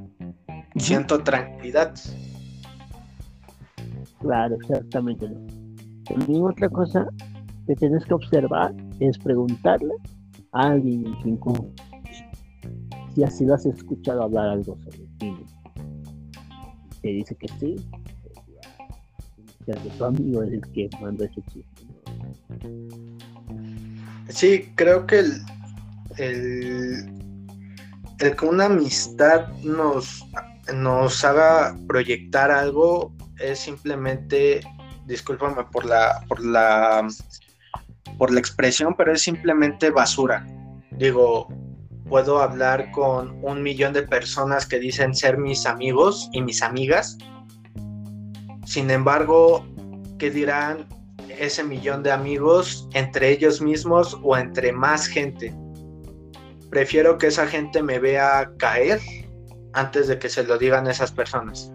[0.75, 1.93] siento tranquilidad.
[4.19, 5.27] Claro, exactamente.
[6.05, 7.07] También otra cosa
[7.67, 9.93] que tienes que observar es preguntarle
[10.51, 11.73] a alguien en quien
[13.15, 15.35] si así lo has escuchado hablar algo sobre ti.
[17.01, 17.75] Te dice que sí,
[19.65, 21.87] que tu amigo es el que mandó ese chiste.
[24.29, 25.31] Sí, creo que el,
[26.17, 27.18] el,
[28.19, 30.25] el que una amistad nos,
[30.73, 34.61] nos haga proyectar algo es simplemente,
[35.05, 37.07] discúlpame por la, por la
[38.19, 40.45] por la expresión, pero es simplemente basura.
[40.91, 41.47] Digo,
[42.07, 47.17] puedo hablar con un millón de personas que dicen ser mis amigos y mis amigas.
[48.65, 49.65] Sin embargo,
[50.17, 50.87] ¿qué dirán
[51.29, 55.55] ese millón de amigos entre ellos mismos o entre más gente?
[56.69, 58.99] Prefiero que esa gente me vea caer
[59.73, 61.71] antes de que se lo digan esas personas.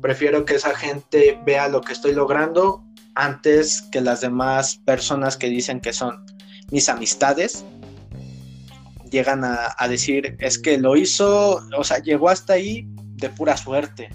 [0.00, 5.48] Prefiero que esa gente vea lo que estoy logrando antes que las demás personas que
[5.48, 6.24] dicen que son
[6.70, 7.64] mis amistades
[9.10, 14.08] llegan a, decir es que lo hizo, o sea, llegó hasta ahí de pura suerte.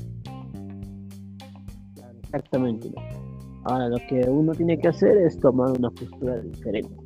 [2.24, 2.92] Exactamente.
[3.66, 7.03] Ahora lo que uno tiene que hacer es tomar una postura diferente.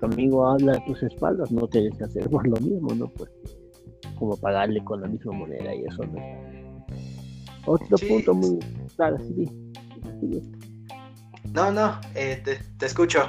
[0.00, 3.08] Tu amigo habla a tus espaldas, no tienes que hacer por lo mismo, ¿no?
[3.08, 3.30] Pues
[4.18, 6.20] como pagarle con la misma moneda y eso no
[7.66, 8.58] Otro punto muy
[8.96, 9.48] claro, sí.
[11.52, 13.20] No, no, eh, te, escucho.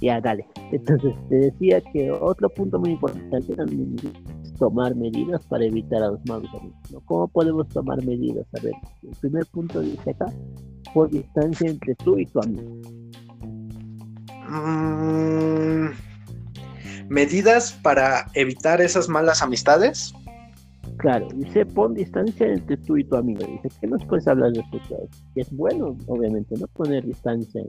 [0.00, 0.46] Ya, dale.
[0.72, 3.96] Entonces, te decía que otro punto muy importante también
[4.42, 7.02] es tomar medidas para evitar a los malos amigos.
[7.04, 8.46] ¿Cómo podemos tomar medidas?
[8.58, 10.26] A ver, el primer punto dice acá,
[10.92, 12.80] por distancia entre tú y tu amigo.
[14.48, 15.90] Mm,
[17.08, 20.12] ¿Medidas para evitar esas malas amistades?
[20.98, 23.40] Claro, dice pon distancia entre tú y tu amigo.
[23.46, 25.08] Dice que nos puedes hablar a eso.
[25.34, 27.62] Y es bueno, obviamente, no poner distancia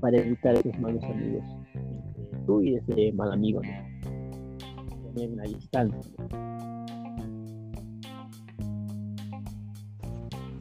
[0.00, 3.60] para evitar esos malos amigos entre tú y ese mal amigo.
[5.02, 6.00] Poner una distancia.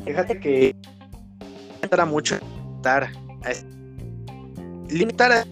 [0.05, 0.73] Fíjate que
[1.81, 2.35] limitar mucho
[2.85, 3.09] a,
[4.89, 5.45] limitar a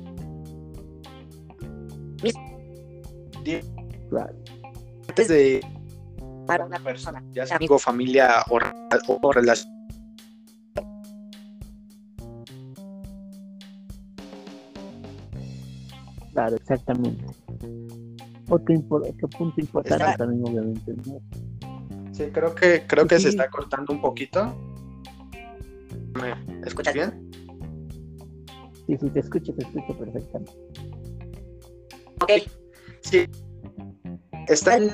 [4.10, 4.36] claro
[5.08, 5.62] antes de
[6.46, 8.60] para una persona, ya sea amigo, familia o,
[9.22, 9.74] o, relación.
[16.34, 17.26] Claro, exactamente.
[18.50, 20.96] Otro, otro punto importante también, obviamente.
[22.12, 24.56] Sí, creo que creo que se está cortando un poquito.
[26.14, 27.25] ¿Me escuchas bien?
[28.88, 30.54] Sí, sí, te escucho, te escucho perfectamente.
[32.22, 32.32] Ok,
[33.02, 33.28] sí
[34.48, 34.90] está el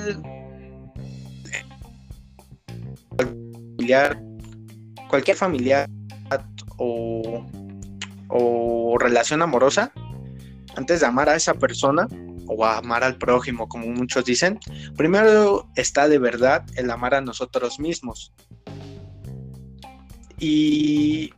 [3.17, 4.21] familiar,
[5.09, 5.89] cualquier familiar
[6.77, 7.45] o,
[8.99, 9.91] relación amorosa,
[10.75, 12.07] antes de amar a esa persona
[12.47, 14.59] o o amar al prójimo, como muchos dicen,
[14.97, 18.33] primero está de verdad el amar a nosotros mismos.
[20.37, 21.33] Y,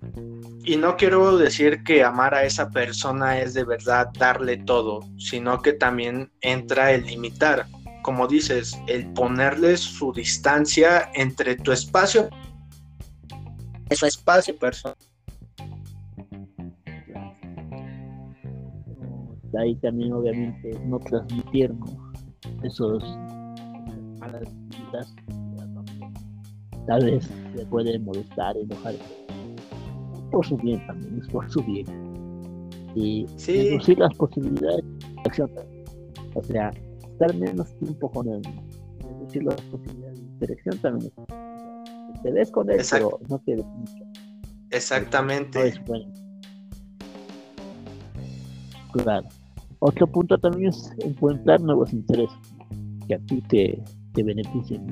[0.63, 5.62] y, no quiero decir que amar a esa persona es de verdad darle todo, sino
[5.62, 7.65] que también entra el limitar,
[8.02, 12.30] como dices, el ponerle su distancia entre tu espacio,
[13.91, 14.97] su espacio personal.
[19.60, 21.91] Ahí también obviamente no transmitirnos
[22.63, 23.04] esos
[24.19, 24.49] malas
[26.88, 28.95] tal vez se puede molestar, enojar
[30.33, 31.85] por su bien también, es por su bien.
[32.95, 35.51] Y reducir las posibilidades de acción.
[36.33, 38.41] O sea, estar menos tiempo con él
[39.03, 41.11] reducir las posibilidades de interacción también.
[42.23, 44.03] Te ves con él pero no quieres mucho.
[44.71, 45.67] Exactamente.
[45.67, 46.11] Es bueno.
[48.91, 49.27] Claro.
[49.79, 52.37] Otro punto también es encontrar nuevos intereses
[53.07, 54.87] que a ti te, te beneficien.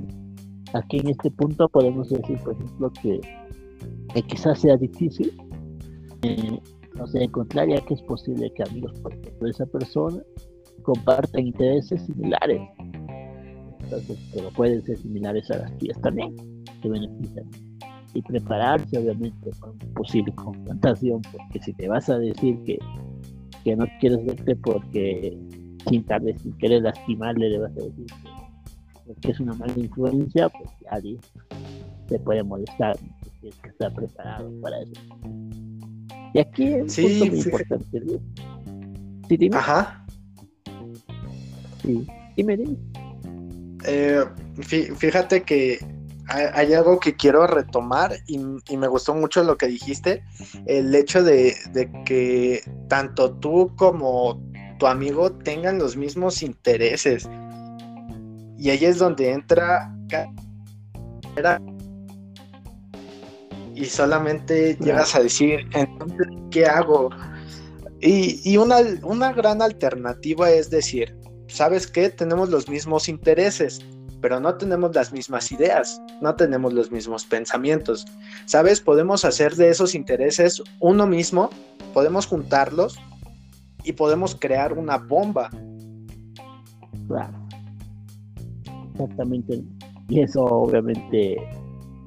[0.74, 3.22] Aquí en este punto podemos decir, por ejemplo, que,
[4.28, 5.32] quizás sea difícil
[6.24, 6.60] eh,
[7.00, 10.22] o sea, encontrar ya que es posible que amigos, por ejemplo, esa persona
[10.84, 12.62] compartan intereses similares.
[13.82, 16.36] Entonces, pero pueden ser similares a las tuyas también,
[16.82, 17.50] te benefician.
[18.14, 22.78] Y prepararse, obviamente, una posible confrontación, porque si te vas a decir que
[23.64, 25.38] que no quieres verte porque
[25.88, 28.06] sin tal vez sin querer lastimarle le vas a decir
[29.22, 31.00] que, es una mala influencia, pues ya
[32.08, 32.98] te puede molestar,
[33.42, 34.94] tienes que estar preparado para eso.
[36.34, 38.04] Y aquí es sí, muy importante.
[39.28, 39.58] Sí, dime.
[39.58, 40.06] Ajá.
[41.82, 42.78] Sí, dime, dime.
[43.86, 44.24] Eh,
[44.62, 45.80] fíjate que
[46.28, 50.24] hay algo que quiero retomar y, me gustó mucho lo que dijiste,
[50.66, 51.56] el hecho de,
[52.06, 54.42] que tanto tú como
[54.80, 57.28] tu amigo tengan los mismos intereses.
[58.58, 59.94] Y ahí es donde entra
[63.82, 67.10] y solamente llegas a decir, entonces, ¿qué hago?
[68.00, 71.18] Y, y una, una gran alternativa es decir,
[71.48, 72.10] ¿sabes qué?
[72.10, 73.80] Tenemos los mismos intereses
[74.22, 78.06] pero no tenemos las mismas ideas, no tenemos los mismos pensamientos.
[78.46, 78.80] ¿Sabes?
[78.80, 81.50] Podemos hacer de esos intereses uno mismo,
[81.94, 83.00] podemos juntarlos
[83.84, 85.50] y podemos crear una bomba.
[87.08, 87.34] Claro.
[88.94, 89.64] Exactamente.
[90.08, 91.38] Y eso obviamente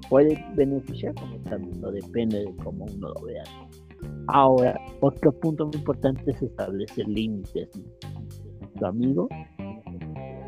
[0.09, 3.45] puede beneficiar, como también no depende de cómo uno lo vea.
[4.29, 7.69] Ahora, otro punto muy importante es establecer límites.
[8.79, 9.29] Tu amigo,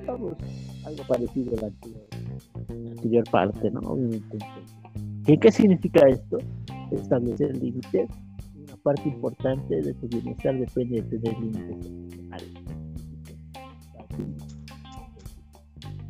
[0.07, 3.81] algo parecido a la anterior, parte, ¿no?
[3.81, 4.39] Obviamente.
[5.25, 6.39] ¿Qué, ¿Qué significa esto?
[6.93, 8.09] Establecer límites.
[8.57, 12.07] Una parte importante de tu bienestar depende de tener límites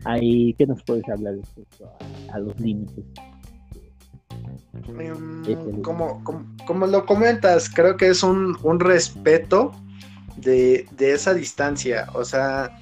[0.06, 1.90] Ahí, ¿qué nos puedes hablar respecto
[2.32, 3.04] a, los límites?
[4.88, 6.22] Em, como,
[6.66, 9.72] como, lo comentas, creo que es un, un respeto
[10.36, 12.08] de, de, esa distancia.
[12.14, 12.78] O sea,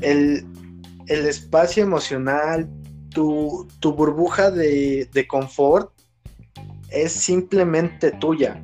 [0.00, 0.46] el,
[1.06, 2.68] el espacio emocional,
[3.10, 5.92] tu, burbuja de, confort
[6.90, 8.62] es simplemente tuya.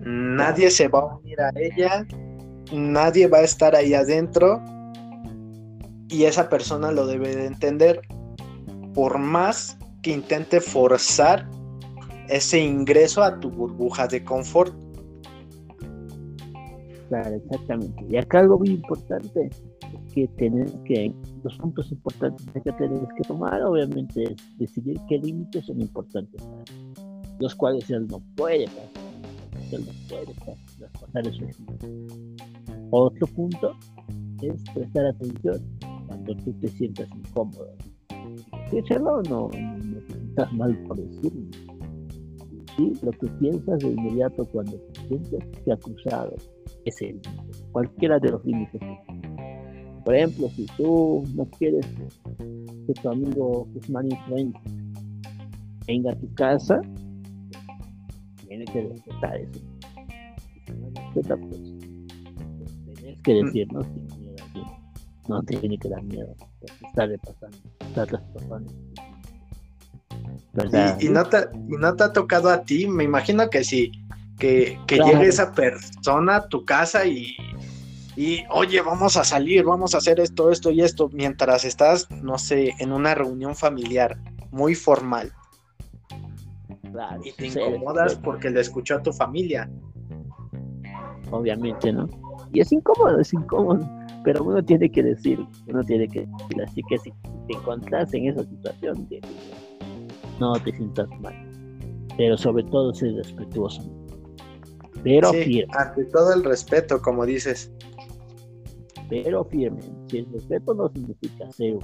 [0.00, 2.06] Nadie se va a unir a ella,
[2.72, 4.62] nadie va a estar ahí adentro
[6.08, 8.02] y esa persona lo debe de entender.
[8.94, 11.48] Por más que intente forzar
[12.28, 14.74] ese ingreso a tu burbuja de confort.
[17.08, 18.04] Claro, exactamente.
[18.08, 19.50] Y acá algo muy importante
[20.14, 21.12] que tener que
[21.42, 26.42] los puntos importantes que tenemos que tomar obviamente es decidir qué límites son importantes
[27.38, 30.34] los cuales él no puede pasar él no puede
[31.00, 31.24] pasar
[32.90, 33.76] otro punto
[34.42, 35.62] es prestar atención
[36.06, 37.74] cuando tú te sientas incómodo
[38.70, 39.91] decirlo no, no
[40.34, 41.50] te sientas mal por decirlo
[42.76, 42.92] ¿sí?
[43.02, 46.34] lo que piensas de inmediato cuando te sientes que ha cruzado
[46.84, 47.30] ese límite
[47.72, 48.80] cualquiera de los límites
[50.04, 51.86] por ejemplo, si tú no quieres
[52.86, 54.60] que tu amigo que es mal influencia
[55.86, 56.80] venga a tu casa,
[58.48, 59.60] tienes que respetar eso.
[60.66, 61.62] Si no respeta, pues,
[62.96, 64.36] tienes que decirnos sin miedo.
[65.28, 66.34] No tiene que dar miedo.
[66.86, 68.72] Estarle pasando, estarle pasando.
[70.98, 73.92] Y, y, no te, y no te ha tocado a ti, me imagino que sí,
[74.38, 77.36] que, que llegue esa persona a tu casa y
[78.16, 82.36] y oye, vamos a salir, vamos a hacer esto, esto y esto, mientras estás, no
[82.36, 84.18] sé, en una reunión familiar
[84.50, 85.32] muy formal.
[87.24, 89.70] y te incomodas porque le escuchó a tu familia.
[91.30, 92.06] Obviamente, ¿no?
[92.52, 93.88] Y es incómodo, es incómodo.
[94.24, 97.10] pero uno tiene que decir, uno tiene que decir, así que si
[97.48, 99.08] te encuentras en esa situación,
[100.38, 101.34] no te sientas mal,
[102.16, 103.82] pero sobre todo ser respetuoso.
[105.02, 105.66] Pero firme.
[105.76, 107.72] Ante todo el respeto, como dices.
[109.08, 109.80] Pero firme.
[110.08, 111.78] Si el respeto no significa ser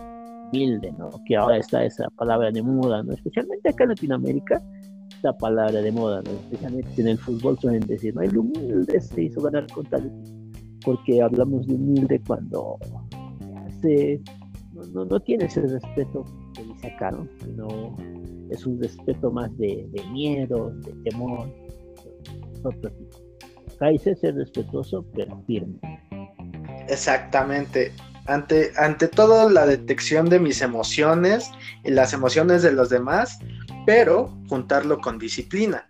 [0.53, 1.11] humilde, ¿no?
[1.27, 3.13] Que ahora está esa palabra de moda, ¿no?
[3.13, 4.63] Especialmente acá en Latinoamérica,
[5.11, 6.31] esta palabra de moda, ¿no?
[6.31, 10.11] Especialmente en el fútbol suelen decir, no, el humilde se hizo ganar con tal
[10.85, 12.79] porque hablamos de humilde cuando
[13.67, 14.21] hace,
[14.95, 16.25] no, no, tiene ese respeto
[16.55, 16.93] que dice
[17.41, 17.97] sino
[18.51, 21.49] es un respeto más de, miedo, de temor,
[22.63, 23.19] otro tipo.
[23.77, 25.79] Acá dice ser respetuoso, pero firme.
[26.89, 27.93] Exactamente.
[28.27, 31.51] Ante, ante todo la detección de mis emociones
[31.85, 33.39] y las emociones de los demás,
[33.87, 35.89] pero juntarlo con disciplina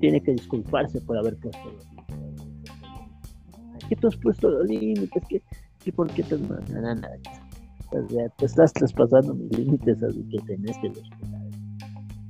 [0.00, 2.06] tiene que disculparse por haber puesto los límites.
[3.88, 5.22] ¿Qué tú has puesto los límites?
[5.86, 6.34] ¿Qué, por qué te?
[6.34, 11.40] O sea, te estás traspasando mis límites, así que tenés que respetar.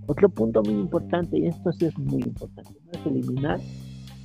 [0.09, 3.59] Otro punto muy importante, y esto sí es muy importante, es eliminar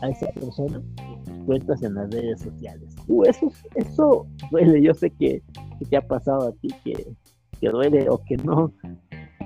[0.02, 0.82] a esa persona
[1.24, 2.94] tus cuentas en las redes sociales.
[3.08, 5.42] Uh, eso, eso duele, yo sé que,
[5.80, 7.16] que te ha pasado a ti, que,
[7.62, 8.74] que duele o que no,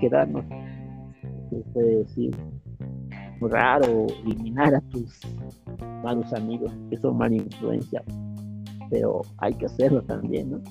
[0.01, 0.45] quedarnos,
[1.51, 2.35] que puede decir,
[3.39, 5.19] raro eliminar a tus
[6.03, 8.03] malos amigos que son mala influencia,
[8.89, 10.63] pero hay que hacerlo también, ¿no?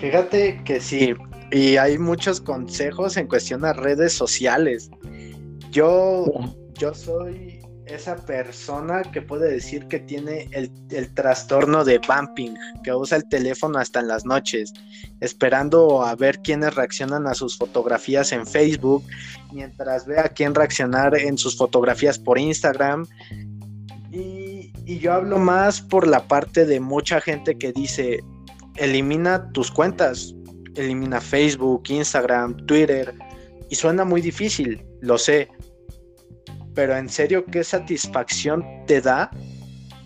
[0.00, 1.14] Fíjate que sí,
[1.50, 4.90] y hay muchos consejos en cuestión a redes sociales.
[5.70, 6.26] Yo,
[6.74, 13.16] yo soy esa persona que puede decir que tiene el, trastorno de bumping, que usa
[13.16, 14.72] el teléfono hasta en las noches,
[15.20, 19.04] esperando a ver quiénes reaccionan a sus fotografías en Facebook,
[19.52, 23.06] mientras ve a quién reaccionar en sus fotografías por Instagram.
[24.86, 28.20] Y, yo hablo más por la parte de mucha gente que dice,
[28.76, 30.34] elimina tus cuentas,
[30.76, 33.14] elimina Facebook, Instagram, Twitter,
[33.68, 35.48] y suena muy difícil, lo sé
[36.76, 39.30] pero en serio, ¿qué satisfacción te da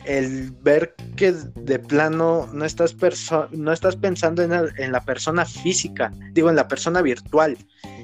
[0.06, 2.96] el ver que de plano no estás,
[3.50, 7.58] no estás pensando en, la persona física, digo, en la persona virtual,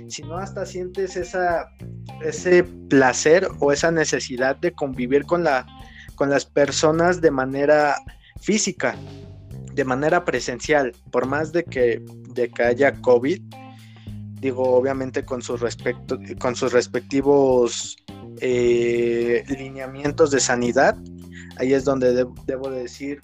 [0.09, 1.68] sino hasta sientes esa,
[2.22, 5.64] ese placer o esa necesidad de convivir con, la,
[6.17, 7.97] con las personas de manera
[8.41, 8.97] física,
[9.75, 13.41] de manera presencial, por más de que, de que haya COVID,
[14.41, 15.61] digo, obviamente con sus,
[16.39, 17.97] con sus respectivos
[18.41, 20.97] eh, lineamientos de sanidad,
[21.59, 23.21] ahí es donde debo decir,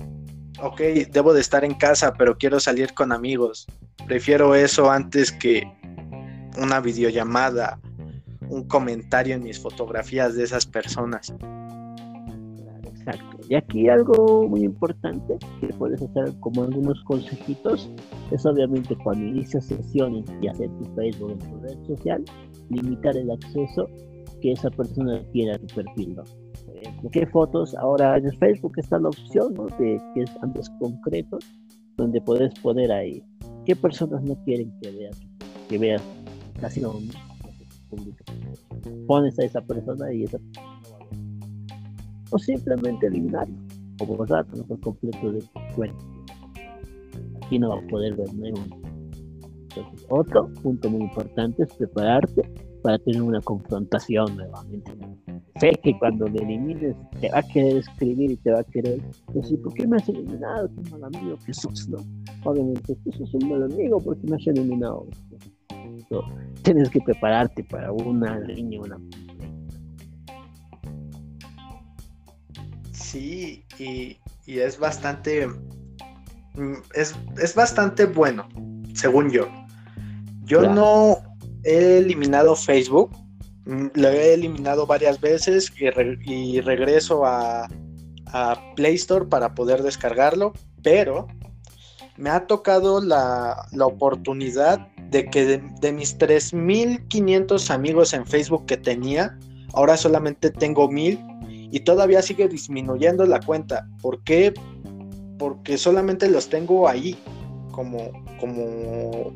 [0.61, 0.81] ok,
[1.11, 3.67] debo de estar en casa, pero quiero salir con amigos.
[4.07, 5.67] Prefiero eso antes que
[6.59, 7.79] una videollamada,
[8.49, 11.33] un comentario en mis fotografías de esas personas.
[13.05, 13.39] Exacto.
[13.49, 17.91] Y aquí algo muy importante que puedes hacer como algunos consejitos
[18.31, 22.25] es obviamente cuando inicias sesiones y hacer tu Facebook en tu red social,
[22.71, 23.89] limitar el acceso
[24.41, 26.23] que esa persona tiene a tu perfil, ¿no?
[27.11, 27.75] ¿Qué fotos?
[27.77, 29.67] Ahora en el Facebook está la opción, ¿no?
[29.79, 31.39] De que es antes concreto,
[31.97, 33.23] donde puedes poner ahí
[33.65, 35.21] qué personas no quieren que veas,
[35.69, 36.03] que veas
[36.61, 36.95] casi lo
[39.07, 40.72] Pones a esa persona y esa persona
[42.33, 43.55] O simplemente eliminarlo,
[44.01, 46.05] o borrarlo por completo de tu cuenta.
[47.45, 48.67] Aquí no va a poder ver nada.
[50.09, 52.43] otro punto muy importante es prepararte
[52.83, 54.93] para tener una confrontación nuevamente.
[55.61, 59.01] Sé que cuando le elimines te va a querer escribir y te va a querer
[59.33, 60.69] decir, ¿por qué me has eliminado?
[60.75, 61.99] Qué mal amigo que sos, ¿no?
[62.45, 65.07] Obviamente, tú sos un mal amigo porque me has eliminado.
[66.63, 68.99] tienes que prepararte para una línea, una...
[73.13, 75.47] Sí, y, y es bastante...
[76.55, 78.49] Mm, es, es bastante bueno,
[78.95, 79.49] según yo.
[80.45, 81.19] Yo no
[81.63, 83.15] he eliminado Facebook,
[83.67, 87.69] mm, lo he eliminado varias veces y, regreso a,
[88.77, 91.27] Play Store para poder descargarlo, pero
[92.17, 98.79] me ha tocado la, oportunidad de que de, de mis 3.500 amigos en Facebook que
[98.79, 99.39] tenía,
[99.75, 101.32] ahora solamente tengo 1.000
[101.73, 103.89] y todavía sigue disminuyendo la cuenta.
[104.03, 104.53] ¿Por qué?
[105.39, 107.17] Porque solamente los tengo ahí,
[107.73, 109.33] como, como,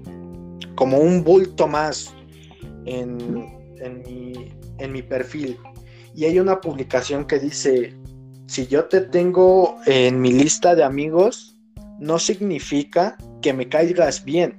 [0.77, 2.13] como un bulto más
[2.85, 3.49] en,
[3.81, 5.57] en, mi, perfil.
[6.15, 7.97] Y hay una publicación que dice,
[8.47, 11.57] si yo te tengo en mi lista de amigos,
[11.99, 14.59] no significa que me caigas bien.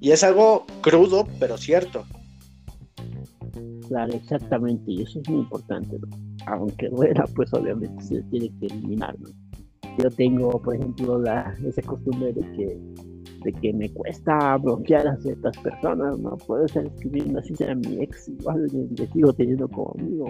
[0.00, 2.06] Y es algo crudo, pero cierto.
[3.86, 5.98] Claro, exactamente, y eso es muy importante.
[6.54, 9.16] Aunque duela, pues obviamente se tiene que eliminar,
[9.98, 12.80] Yo tengo, por ejemplo, la, esa costumbre de que,
[13.44, 18.02] de que me cuesta bloquear a ciertas personas, no puedo estar escribiendo así sea mi
[18.02, 20.26] ex, igual le sigo teniendo como amigo.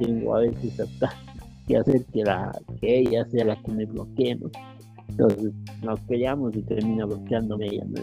[0.00, 0.76] Tengo a veces
[1.66, 4.50] que hacer que, la, que ella sea la que me bloquee, ¿no?
[5.08, 5.52] Entonces
[5.82, 8.02] nos peleamos y termina bloqueándome ella, ¿no?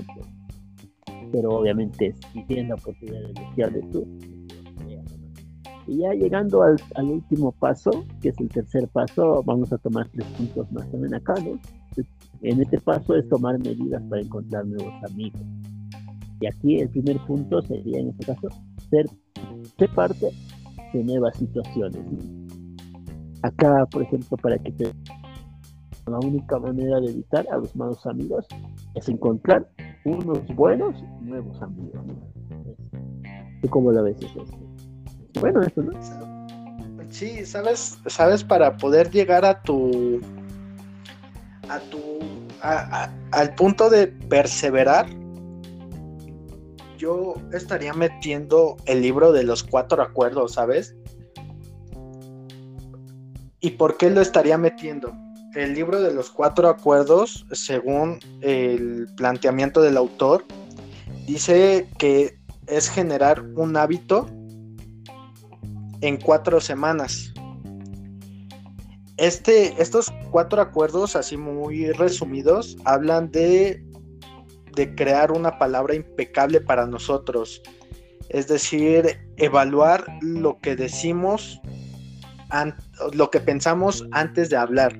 [1.32, 4.08] Pero obviamente si tienes la oportunidad de bloquearle tú,
[5.88, 10.26] y ya llegando al, último paso, que es el tercer paso, vamos a tomar tres
[10.38, 11.60] puntos más también acá, ¿no?
[12.42, 15.42] En este paso es tomar medidas para encontrar nuevos amigos.
[16.42, 18.50] Y aquí el primer punto sería, en este caso,
[18.90, 19.06] ser,
[19.78, 20.30] ser parte
[20.94, 22.02] de nuevas situaciones.
[23.42, 24.92] Acá, por ejemplo, para que te...
[26.08, 28.46] La única manera de evitar a los malos amigos
[28.94, 29.68] es encontrar
[30.06, 32.00] unos buenos nuevos amigos.
[33.62, 34.46] ¿Tú cómo lo ves eso?
[35.40, 35.92] Bueno eso, ¿no?
[37.10, 40.20] Sí, sabes, sabes, para poder llegar a tu
[41.70, 42.20] a tu
[43.32, 45.08] al punto de perseverar,
[46.98, 50.96] yo estaría metiendo el libro de los cuatro acuerdos, ¿sabes?
[53.60, 55.14] ¿Y por qué lo estaría metiendo?
[55.54, 60.44] El libro de los cuatro acuerdos, según el planteamiento del autor,
[61.26, 64.28] dice que es generar un hábito
[66.06, 67.34] en cuatro semanas.
[69.18, 73.84] Este, estos cuatro acuerdos, así muy resumidos, hablan de,
[74.76, 77.60] de crear una palabra impecable para nosotros.
[78.30, 81.60] Es decir, evaluar lo que decimos,
[83.14, 85.00] lo que pensamos antes de hablar.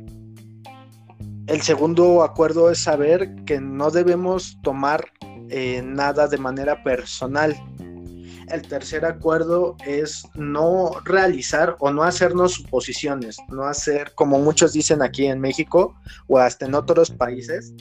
[1.46, 5.06] El segundo acuerdo es saber que no debemos tomar
[5.50, 7.56] eh, nada de manera personal
[8.50, 15.02] el tercer acuerdo es no realizar o no hacernos suposiciones, no hacer, como muchos dicen
[15.02, 15.96] aquí en México
[16.28, 17.74] o hasta en otros países,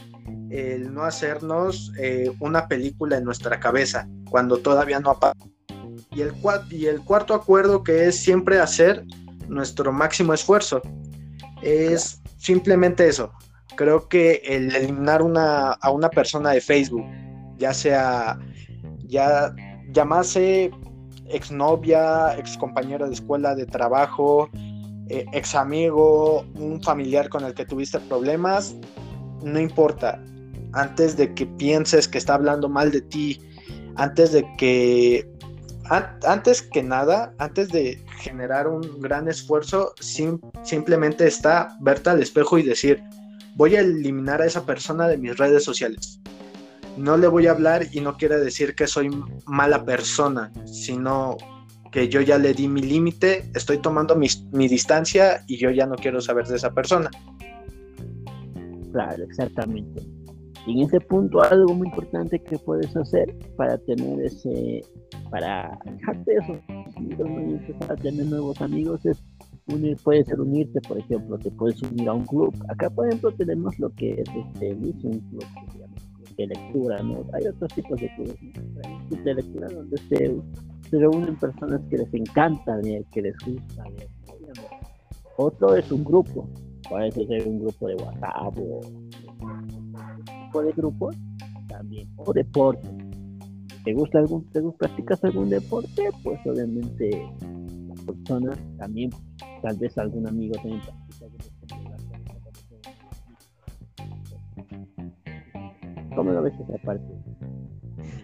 [0.50, 5.32] el no hacernos eh, una película en nuestra cabeza cuando todavía no ha
[6.12, 6.32] Y el,
[6.70, 9.04] y el cuarto acuerdo que es siempre hacer
[9.48, 10.80] nuestro máximo esfuerzo.
[11.62, 13.32] Es simplemente eso.
[13.76, 15.22] Creo que el eliminar
[15.80, 17.04] a una persona de Facebook,
[17.58, 18.38] ya sea
[19.06, 19.54] ya
[19.94, 20.70] llamase
[21.30, 24.50] exnovia, ex compañera de escuela, de trabajo,
[25.08, 28.74] eh, ex amigo, un familiar con el que tuviste problemas,
[29.42, 30.22] no importa.
[30.72, 33.40] Antes de que pienses que está hablando mal de ti,
[33.96, 35.26] antes de que,
[36.26, 42.64] antes que nada, antes de generar un gran esfuerzo, simplemente está verte al espejo y
[42.64, 43.02] decir,
[43.54, 46.20] voy a eliminar a esa persona de mis redes sociales
[46.96, 49.10] no le voy a hablar y no quiere decir que soy
[49.46, 51.36] mala persona, sino
[51.90, 54.28] que yo ya le di mi límite, estoy tomando mi,
[54.68, 57.10] distancia y yo ya no quiero saber de esa persona.
[58.92, 60.02] Claro, exactamente.
[60.66, 64.82] Y en ese punto algo muy importante que puedes hacer para tener ese,
[65.30, 66.58] para dejarte eso,
[66.98, 69.22] y empezar a tener nuevos amigos es
[69.66, 72.54] unir, puede ser unirte, por ejemplo, te puedes unir a un club.
[72.70, 75.44] Acá, por ejemplo, tenemos lo que es este, un club
[76.36, 77.24] de lectura, ¿no?
[77.32, 78.36] Hay otros tipos de clubes
[79.24, 80.34] de lectura donde se,
[80.90, 84.08] reúnen personas que les encanta leer, que les gusta leer.
[85.36, 86.48] Otro es un grupo,
[86.88, 88.58] puede ser un grupo de WhatsApp
[90.52, 91.16] o de grupos
[91.68, 92.88] también, o deporte.
[93.84, 96.08] ¿Te gusta algún, te gusta, practicas algún deporte?
[96.22, 97.10] Pues obviamente
[97.88, 99.10] la persona también,
[99.62, 100.80] tal vez algún amigo también
[106.14, 107.04] ¿Cómo lo ves esa parte?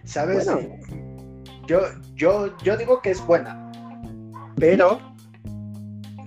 [0.03, 0.47] Sabes,
[1.67, 1.79] yo,
[2.15, 3.71] yo, yo digo que es buena,
[4.57, 4.99] pero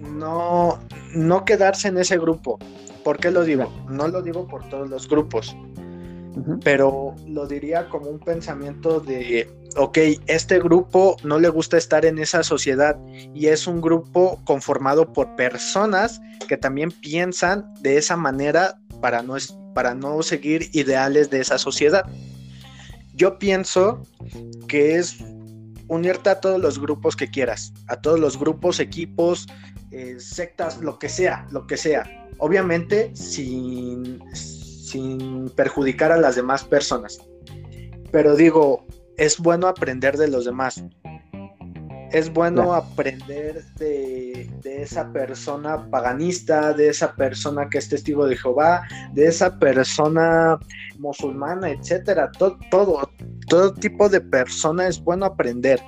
[0.01, 0.79] no,
[1.15, 2.59] no quedarse en ese grupo.
[3.03, 3.71] ¿Por qué lo digo?
[3.89, 5.55] No lo digo por todos los grupos,
[6.63, 12.19] pero lo diría como un pensamiento de, ok, este grupo no le gusta estar en
[12.19, 12.99] esa sociedad
[13.35, 19.37] y es un grupo conformado por personas que también piensan de esa manera para no,
[19.75, 22.05] para no seguir ideales de esa sociedad.
[23.15, 24.03] Yo pienso
[24.69, 25.19] que es
[25.89, 29.47] unirte a todos los grupos que quieras, a todos los grupos, equipos,
[29.91, 32.05] eh, sectas, lo que sea, lo que sea.
[32.39, 37.19] Obviamente sin, sin perjudicar a las demás personas.
[38.11, 40.83] Pero digo, es bueno aprender de los demás
[42.15, 48.87] es bueno aprender de, esa persona paganista, de esa persona que es testigo de Jehová,
[49.15, 50.57] de esa persona
[50.97, 52.31] musulmana, etcétera.
[52.31, 53.11] Todo, todo,
[53.49, 55.81] todo tipo de persona es bueno aprender.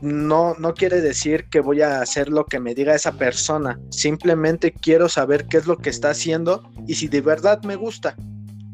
[0.00, 3.80] no, no quiere decir que voy a hacer lo que me diga esa persona.
[3.90, 8.14] Simplemente quiero saber qué es lo que está haciendo y si de verdad me gusta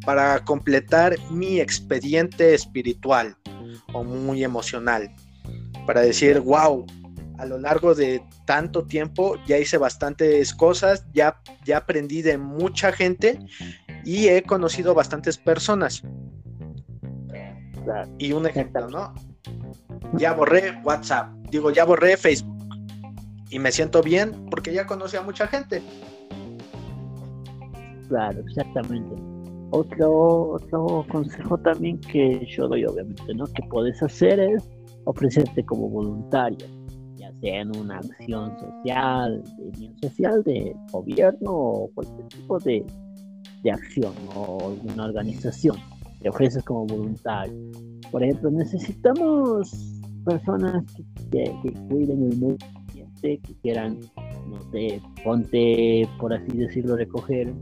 [0.04, 3.34] para completar mi expediente espiritual
[3.94, 5.10] o muy emocional.
[5.86, 6.86] Para decir, wow,
[7.38, 12.92] a lo largo de tanto tiempo ya hice bastantes cosas, ya, ya aprendí de mucha
[12.92, 13.38] gente
[14.04, 16.02] y he conocido bastantes personas.
[18.18, 19.12] Y un ejemplo, ¿no?
[20.14, 22.52] Ya borré WhatsApp, digo, ya borré Facebook.
[23.50, 25.82] Y me siento bien porque ya conocí a mucha gente.
[28.08, 29.14] Claro, exactamente.
[29.70, 33.46] Otro, otro consejo también que yo doy, obviamente, ¿no?
[33.46, 34.62] Que puedes hacer es
[35.04, 36.66] ofrecerte como voluntario,
[37.16, 42.84] ya sea en una acción social, de bien social, de gobierno o cualquier tipo de,
[43.62, 45.76] de acción o alguna organización.
[46.20, 47.54] Te ofreces como voluntario.
[48.10, 50.84] Por ejemplo, necesitamos personas
[51.30, 51.52] que,
[51.88, 53.98] cuiden el medio ambiente, que quieran,
[54.48, 57.52] no sé, ponte, por así decirlo, recoger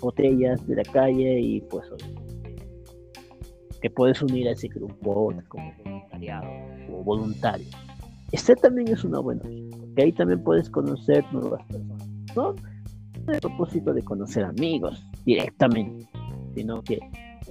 [0.00, 1.84] botellas de la calle y pues
[3.82, 6.48] que puedes unir a ese grupo como voluntariado
[6.90, 7.66] o voluntario.
[8.30, 12.08] Este también es una buena opción, porque ahí también puedes conocer nuevas personas.
[12.34, 12.54] No
[13.28, 16.08] el propósito de conocer amigos directamente,
[16.54, 16.98] sino que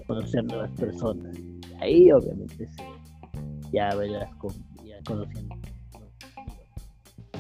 [0.08, 1.36] conocer nuevas personas.
[1.80, 2.68] Ahí obviamente
[3.72, 4.52] ya verás con,
[4.86, 5.56] ya conociendo.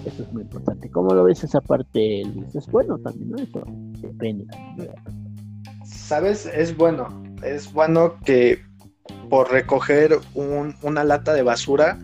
[0.05, 0.89] Eso es muy importante.
[0.89, 2.55] ¿Cómo lo ves esa parte, Luis?
[2.55, 3.37] Es bueno también, ¿no?
[3.37, 3.63] Eso
[4.01, 4.45] depende.
[5.83, 7.07] Sabes, es bueno.
[7.43, 8.59] Es bueno que
[9.31, 11.97] por recoger una lata de basura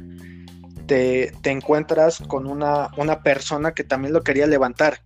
[0.85, 5.01] te, te encuentras con una, una persona que también lo quería levantar.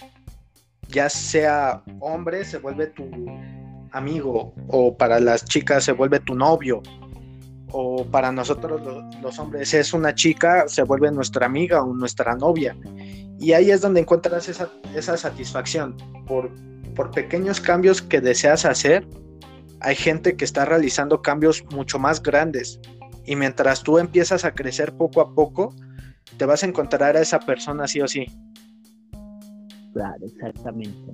[0.87, 3.09] Ya sea hombre, se vuelve tu
[3.91, 6.83] amigo, o para las chicas se vuelve tu novio,
[7.71, 8.79] o para nosotros
[9.19, 12.77] los, hombres es una chica, se vuelve nuestra amiga o nuestra novia.
[13.39, 15.97] Y ahí es donde encuentras esa, esa satisfacción.
[16.27, 16.51] Por,
[16.93, 19.07] por pequeños cambios que deseas hacer,
[19.81, 22.79] hay gente que está realizando cambios mucho más grandes.
[23.25, 25.75] Y mientras tú empiezas a crecer poco a poco,
[26.37, 28.25] te vas a encontrar a esa persona sí o sí.
[29.93, 31.11] Claro, exactamente.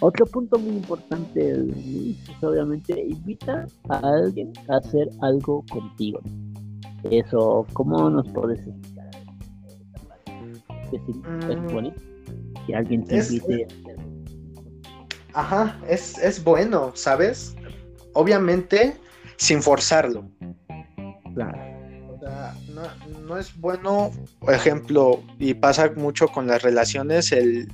[0.00, 6.20] Otro punto muy importante es obviamente invita a alguien a hacer algo contigo.
[7.10, 9.10] Eso, ¿cómo nos puedes explicar?
[10.92, 11.72] es mm.
[11.72, 12.00] bonito
[12.66, 13.68] que alguien te invite
[15.34, 17.54] Ajá, es, es bueno, ¿sabes?
[18.14, 18.96] Obviamente
[19.36, 20.28] sin forzarlo.
[21.34, 21.58] Claro.
[22.14, 22.82] O sea, no,
[23.20, 27.68] no es bueno, por ejemplo, y pasa mucho con las relaciones, el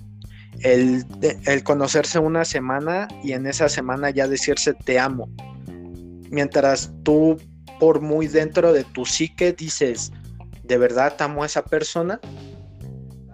[0.62, 5.28] el, conocerse una semana y en esa semana ya decirse te amo.
[6.30, 7.37] Mientras tú
[7.78, 10.12] por muy dentro de tu psique dices,
[10.64, 12.20] ¿de verdad amo a esa persona?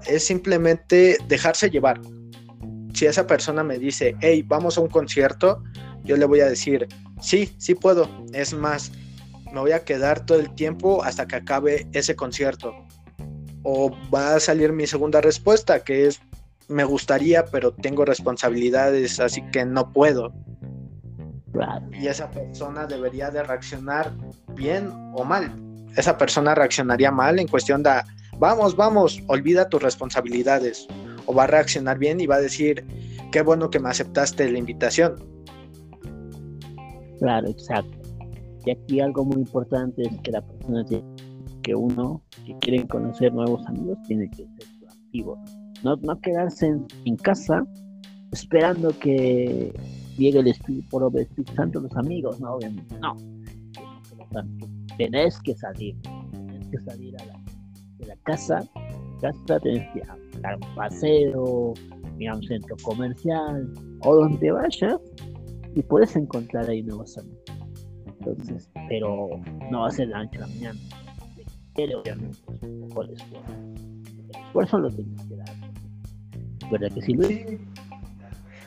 [0.06, 2.00] Es simplemente dejarse llevar.
[2.92, 5.62] Si esa persona me dice, hey, vamos a un concierto,
[6.04, 6.88] yo le voy a decir,
[7.20, 8.08] sí, sí puedo.
[8.32, 8.92] Es más,
[9.52, 12.74] me voy a quedar todo el tiempo hasta que acabe ese concierto.
[13.62, 16.20] O va a salir mi segunda respuesta, que es,
[16.68, 20.32] me gustaría, pero tengo responsabilidades, así que no puedo.
[21.92, 24.12] Y esa persona debería de reaccionar
[24.54, 25.54] bien o mal.
[25.96, 28.00] Esa persona reaccionaría mal en cuestión de,
[28.38, 30.86] vamos, vamos, olvida tus responsabilidades.
[31.26, 32.84] O va a reaccionar bien y va a decir,
[33.30, 35.22] qué bueno que me aceptaste la invitación.
[37.22, 37.98] Claro, exacto.
[38.66, 40.84] Y aquí algo muy importante es que la persona
[41.62, 45.40] que uno que quiere conocer nuevos amigos tiene que ser activo.
[45.84, 47.64] No, no quedarse en, casa
[48.32, 49.72] esperando que
[50.18, 53.16] llegue el Espíritu, por el Santo los amigos, no, obviamente, no.
[54.98, 57.40] Tenés que salir, tenés que salir a la,
[57.98, 58.68] de la casa,
[59.20, 60.02] casa tenés que
[60.40, 61.74] dar un paseo,
[62.18, 64.98] ir a un centro comercial o donde vayas
[65.74, 67.44] y puedes encontrar ahí nuevos amigos.
[68.06, 69.28] Entonces, pero
[69.70, 70.78] no va a ser la mañana.
[71.76, 72.38] obviamente,
[72.88, 73.52] poco de esfuerzo.
[74.28, 75.62] El esfuerzo lo tienes que dar
[76.70, 77.16] ¿verdad que sí,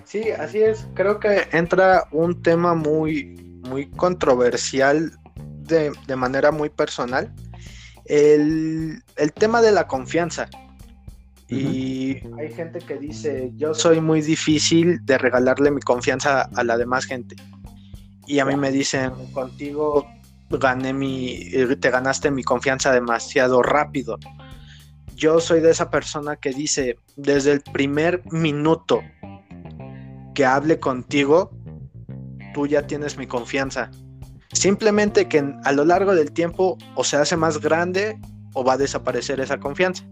[0.05, 0.31] Sí.
[0.31, 0.87] así es.
[0.93, 7.33] Creo que entra un tema muy, muy controversial de, manera muy personal.
[8.05, 9.01] El,
[9.33, 10.47] tema de la confianza.
[11.47, 16.77] Y hay gente que dice, yo soy muy difícil de regalarle mi confianza a la
[16.77, 17.35] demás gente.
[18.25, 20.07] Y a mí me dicen, contigo
[20.49, 24.17] gané mi, te ganaste mi confianza demasiado rápido
[25.15, 29.01] yo soy de esa persona que dice, desde el primer minuto
[30.33, 31.51] que hable contigo,
[32.53, 33.89] tú ya tienes mi confianza.
[34.51, 38.19] Simplemente que a lo largo del tiempo o se hace más grande
[38.53, 40.03] o va a desaparecer esa confianza.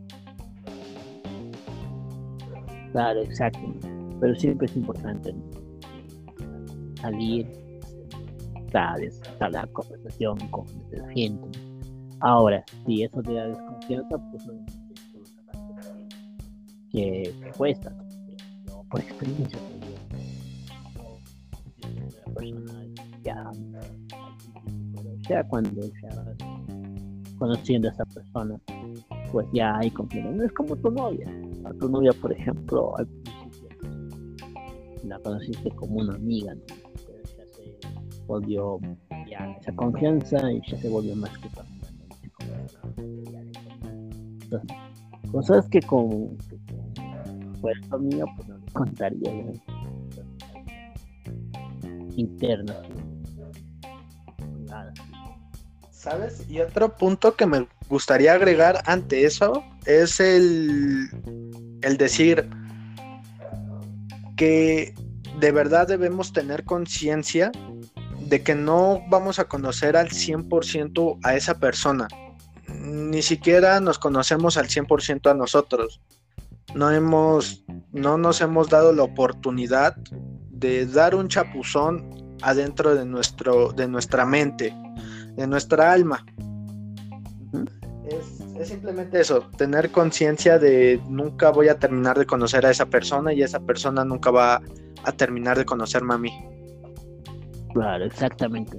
[2.93, 3.59] Claro, exacto.
[4.21, 5.35] Pero siempre es importante
[7.01, 7.51] salir,
[8.67, 11.59] estar la conversación con la gente.
[12.21, 14.47] Ahora, si eso te da desconfianza, pues
[16.91, 17.93] que, que cuesta.
[18.67, 19.59] Yo, por experiencia,
[23.23, 23.51] ya,
[25.29, 26.35] ya cuando ya
[27.37, 28.59] conociendo a esa persona,
[29.31, 30.31] pues ya hay confianza.
[30.31, 31.27] No es como tu novia.
[31.65, 33.69] A tu novia, por ejemplo, al principio
[35.03, 36.55] la conociste como una amiga,
[37.05, 37.77] pero ya se
[38.25, 38.79] volvió
[39.29, 41.49] ya esa confianza y ya se volvió más que
[44.43, 44.77] Entonces,
[45.31, 46.37] cosas que con,
[47.59, 49.53] fuera tu amiga, pues no le contaría
[52.15, 52.77] internas.
[54.67, 54.93] Nada.
[55.89, 56.49] ¿Sabes?
[56.49, 61.09] Y otro punto que me gustaría agregar ante eso es el,
[61.83, 62.49] el decir
[64.35, 64.95] que
[65.39, 67.51] de verdad debemos tener conciencia
[68.19, 72.07] de que no vamos a conocer al 100% a esa persona.
[72.67, 76.01] Ni siquiera nos conocemos al 100% a nosotros.
[76.73, 79.95] No hemos no nos hemos dado la oportunidad
[80.49, 84.73] de dar un chapuzón adentro de nuestro de nuestra mente
[85.35, 86.25] de nuestra alma.
[88.07, 93.33] Es, simplemente eso, tener conciencia de nunca voy a terminar de conocer a esa persona
[93.33, 94.61] y esa persona nunca va
[95.03, 96.31] a terminar de conocerme a mí.
[97.73, 98.77] Claro, exactamente.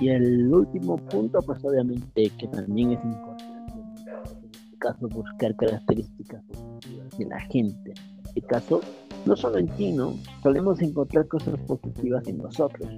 [0.00, 6.42] Y el último punto, pues obviamente que también es importante, en este caso buscar características
[6.44, 7.90] positivas de la gente.
[7.90, 8.80] En este caso,
[9.24, 10.14] no solo en ti, ¿no?
[10.42, 12.88] Solemos encontrar cosas positivas en nosotros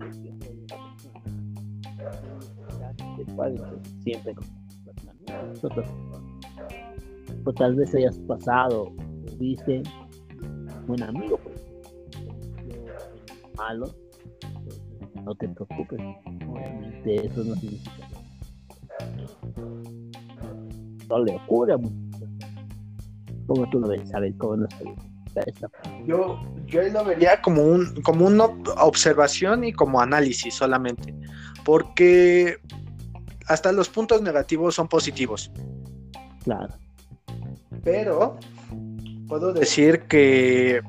[4.02, 4.57] siempre con
[7.44, 8.92] O tal vez hayas pasado,
[9.38, 9.82] viste
[10.86, 11.60] un amigo, pues,
[13.56, 13.86] malo,
[15.24, 16.00] no te preocupes,
[16.46, 18.08] obviamente eso no significa
[21.08, 21.78] no le ocurre a
[23.46, 24.08] ¿Cómo tú lo ves?
[24.10, 24.68] ¿Sabes cómo no
[26.04, 28.46] yo, yo lo vería como un como una
[28.78, 31.14] observación y como análisis solamente.
[31.64, 32.56] Porque
[33.48, 35.50] hasta los puntos negativos son positivos.
[36.44, 36.74] Claro.
[37.82, 38.38] Pero
[39.26, 40.80] puedo decir que,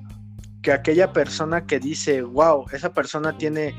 [0.62, 3.74] que aquella persona que dice, wow, esa persona tiene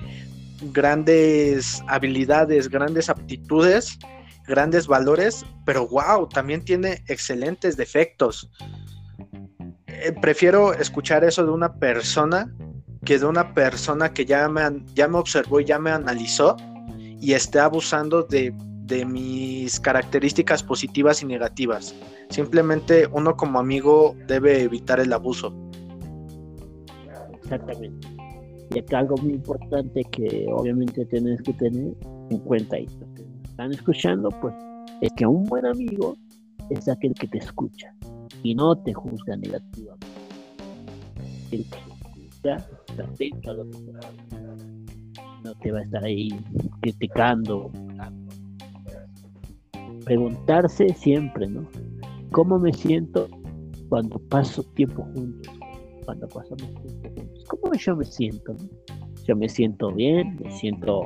[0.73, 3.99] grandes habilidades, grandes aptitudes,
[4.47, 8.51] grandes valores, pero wow, también tiene excelentes defectos.
[9.87, 12.53] Eh, prefiero escuchar eso de una persona
[13.05, 14.63] que de una persona que ya me,
[14.95, 16.57] ya me observó y ya me analizó
[16.99, 18.55] y esté abusando de
[18.91, 21.95] de mis características positivas y negativas.
[22.29, 25.55] Simplemente uno como amigo debe evitar el abuso.
[27.33, 28.09] Exactamente.
[28.75, 31.95] Y acá algo muy importante que obviamente tienes que tener
[32.31, 32.87] en cuenta y
[33.45, 34.55] están escuchando, pues
[35.01, 36.17] es que un buen amigo
[36.69, 37.95] es aquel que te escucha
[38.43, 40.07] y no te juzga negativamente.
[41.51, 42.57] El que te escucha,
[42.89, 43.53] está
[45.45, 46.29] No te va a estar ahí
[46.81, 47.71] criticando,
[50.05, 51.67] preguntarse siempre, ¿no?
[52.33, 53.29] ¿Cómo me siento
[53.89, 55.53] cuando paso tiempo juntos?
[56.05, 57.45] Cuando pasamos tiempo juntos.
[57.49, 58.57] ¿Cómo yo me siento?
[59.27, 61.03] Yo me siento bien, me siento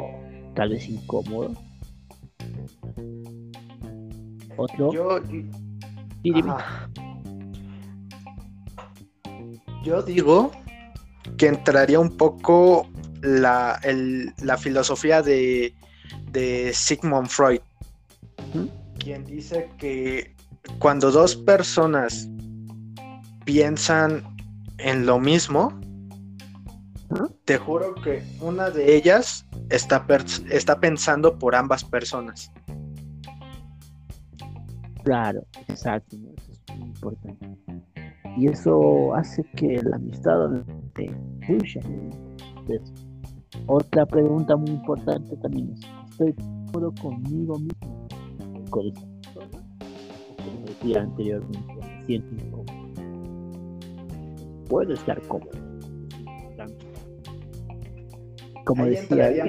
[0.55, 1.53] tal vez incómodo.
[4.57, 4.93] Otro.
[4.93, 5.21] Yo,
[9.83, 10.51] yo digo
[11.37, 12.87] que entraría un poco
[13.23, 13.81] la,
[14.43, 15.75] la filosofía de,
[16.31, 17.61] de Sigmund Freud
[19.05, 20.35] quien dice que
[20.79, 22.27] cuando dos personas
[23.45, 24.25] piensan
[24.79, 25.79] en lo mismo,
[27.45, 30.07] te juro que una de ellas está,
[30.51, 32.51] está pensando por ambas personas.
[35.05, 37.59] Claro, exacto, eso es muy importante.
[38.39, 41.81] Y eso hace que la amistad te fluya.
[43.67, 45.81] otra pregunta muy importante también es,
[46.11, 46.35] ¿estoy
[46.73, 48.04] cómodo conmigo mismo?
[48.75, 52.65] Como decía anteriormente, me siento incómodo.
[54.69, 55.51] Puedo estar cómodo.
[58.65, 59.45] Como decía,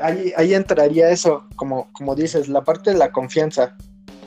[0.00, 3.76] Ahí, ahí entraría eso, como, como dices, la parte de la confianza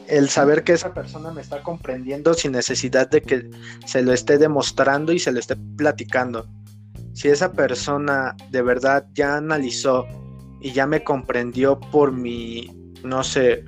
[0.07, 3.49] el saber que esa persona me está comprendiendo sin necesidad de que
[3.85, 6.47] se lo esté demostrando y se lo esté platicando.
[7.13, 10.05] Si esa persona de verdad ya analizó
[10.65, 12.65] y ya me comprendió por mi,
[13.03, 13.63] no sé,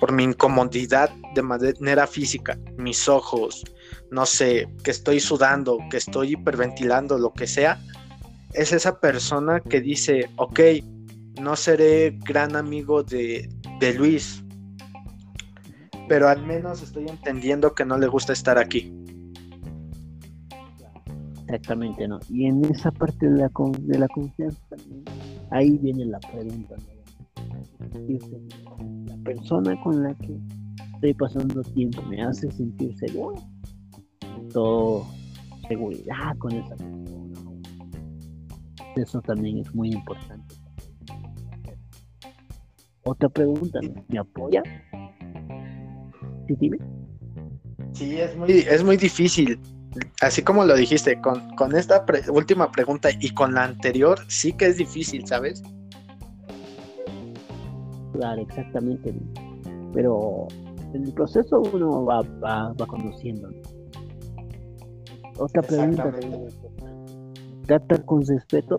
[0.00, 3.62] por mi incomodidad de manera física, mis ojos,
[4.10, 7.78] no sé, que estoy sudando, que estoy hiperventilando, lo que sea,
[8.54, 10.60] es esa persona que dice, ok,
[11.38, 13.46] no seré gran amigo de,
[13.78, 14.42] de Luis,
[16.08, 18.90] pero al menos estoy entendiendo que no le gusta estar aquí.
[21.42, 22.18] Exactamente, ¿no?
[22.30, 25.04] Y en esa parte de la, de la confianza también,
[25.50, 26.76] ahí viene la pregunta,
[29.06, 30.38] La persona con la que
[30.94, 33.36] estoy pasando tiempo me hace sentir seguro,
[34.52, 35.06] todo
[35.68, 36.98] seguridad con esa persona.
[38.96, 40.54] Eso también es muy importante.
[43.04, 43.78] Otra pregunta,
[44.08, 44.62] ¿me apoya?
[46.46, 46.78] ¿Sí, dime?
[47.92, 49.58] Sí, es muy, es muy difícil
[50.20, 54.66] así como lo dijiste, con, con esta última pregunta y con la anterior, sí que
[54.66, 55.62] es difícil, ¿sabes?
[58.12, 59.14] Claro, exactamente.
[59.94, 60.48] Pero
[60.94, 63.48] en el proceso uno va, va, conociendo.
[65.38, 66.12] Otra pregunta.
[67.66, 68.76] Tratar con respeto.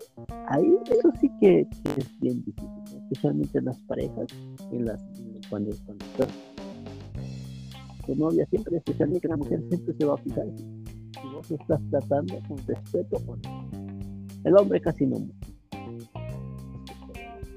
[0.48, 1.60] Ahí eso sí que,
[1.96, 2.68] es bien difícil,
[3.02, 4.26] especialmente en las parejas,
[4.72, 5.00] en las
[5.48, 6.04] cuando, cuando
[8.06, 10.46] tu novia siempre, especialmente la mujer siempre se va a fijar
[11.40, 13.70] vos estás tratando con respeto o no.
[14.44, 15.18] El hombre casi no.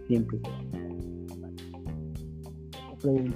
[0.08, 0.40] Siempre.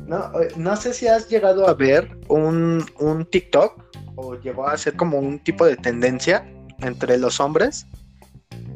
[0.08, 3.84] No, eh, no sé si has llegado a ver un, un TikTok
[4.16, 7.86] o llegó a ser como un tipo de tendencia entre los hombres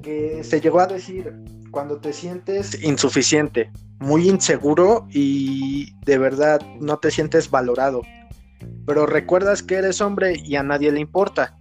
[0.03, 1.33] que se llegó a decir
[1.71, 8.01] cuando te sientes insuficiente, muy inseguro y de verdad no te sientes valorado
[8.85, 11.57] pero recuerdas que eres hombre y a nadie le importa.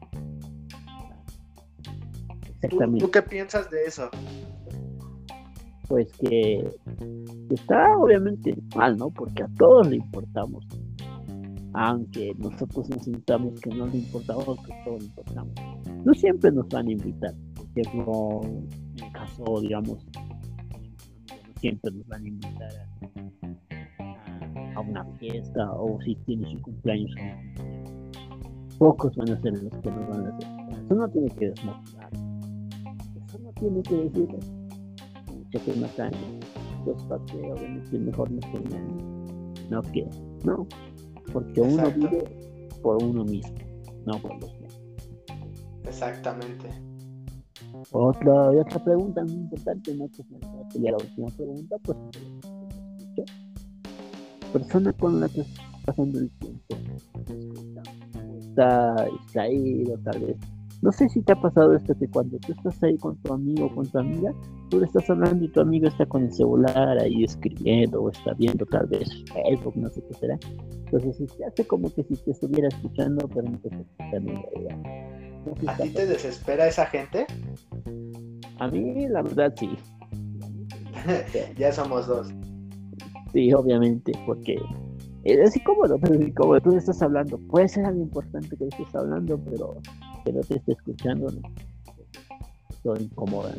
[2.63, 3.05] Exactamente.
[3.05, 4.11] ¿Tú, qué piensas de eso?
[5.89, 6.69] Pues que
[7.51, 9.11] está obviamente mal, ¿no?
[9.11, 10.67] Porque a todos le importamos.
[11.73, 15.55] Aunque nosotros nos sintamos que no le importamos, que todos le importamos.
[16.05, 17.35] No siempre nos van a invitar.
[17.55, 23.21] Porque no, en el caso, digamos, no siempre nos van a invitar a
[24.75, 27.11] a una fiesta o si tiene su cumpleaños.
[28.79, 30.85] Pocos van a ser los que nos van a hacer.
[30.85, 32.11] Eso no tiene que desmotivar.
[33.61, 34.29] Tiene que decir
[35.51, 36.19] que una caña.
[36.85, 39.55] Pues para que obviamente mejor no tengan.
[39.71, 40.09] No que,
[40.45, 40.67] no.
[41.33, 42.25] Porque uno vive
[42.83, 43.55] por uno mismo,
[44.07, 44.81] no por los demás.
[45.85, 46.69] Exactamente.
[47.93, 50.25] Otra, otra pregunta muy importante, no que
[50.71, 51.99] sería la última pregunta, pues
[54.53, 56.77] persona con la que estás pasando el tiempo
[58.39, 60.37] está distraído tal vez.
[60.83, 63.67] No sé si te ha pasado esto que cuando tú estás ahí con tu amigo
[63.67, 64.33] o con tu amiga,
[64.71, 68.33] tú le estás hablando y tu amigo está con el celular ahí escribiendo o está
[68.35, 70.39] viendo tal vez Facebook, no sé qué será.
[70.87, 74.33] Entonces se hace como que si te estuviera escuchando, pero no te está escuchando
[75.67, 77.27] ¿A ti te desespera esa gente?
[78.59, 79.71] A mí la verdad sí.
[81.59, 82.29] ya somos dos.
[83.33, 84.59] Sí, obviamente, porque
[85.25, 86.61] es incómodo, pero es incómodo.
[86.61, 89.77] Tú estás hablando, puede ser algo importante que estés hablando, pero
[90.25, 91.41] que no te esté escuchando, ¿no?
[92.71, 93.55] Eso incomoda.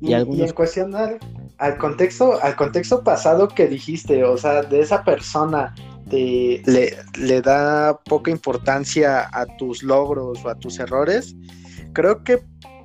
[0.00, 5.74] Y, en cuestión al, contexto, al contexto pasado que dijiste, o sea, de esa persona
[6.10, 11.34] te, le, le da poca importancia a tus logros o a tus errores,
[11.94, 12.42] creo que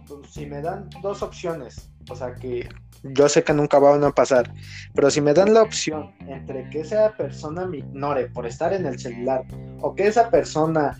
[0.07, 2.69] pues, si me dan dos opciones, o sea, que
[3.03, 4.53] yo sé que nunca van a pasar,
[4.93, 8.85] pero si me dan la opción entre que esa persona me ignore por estar en
[8.85, 9.43] el celular
[9.81, 10.97] o que esa persona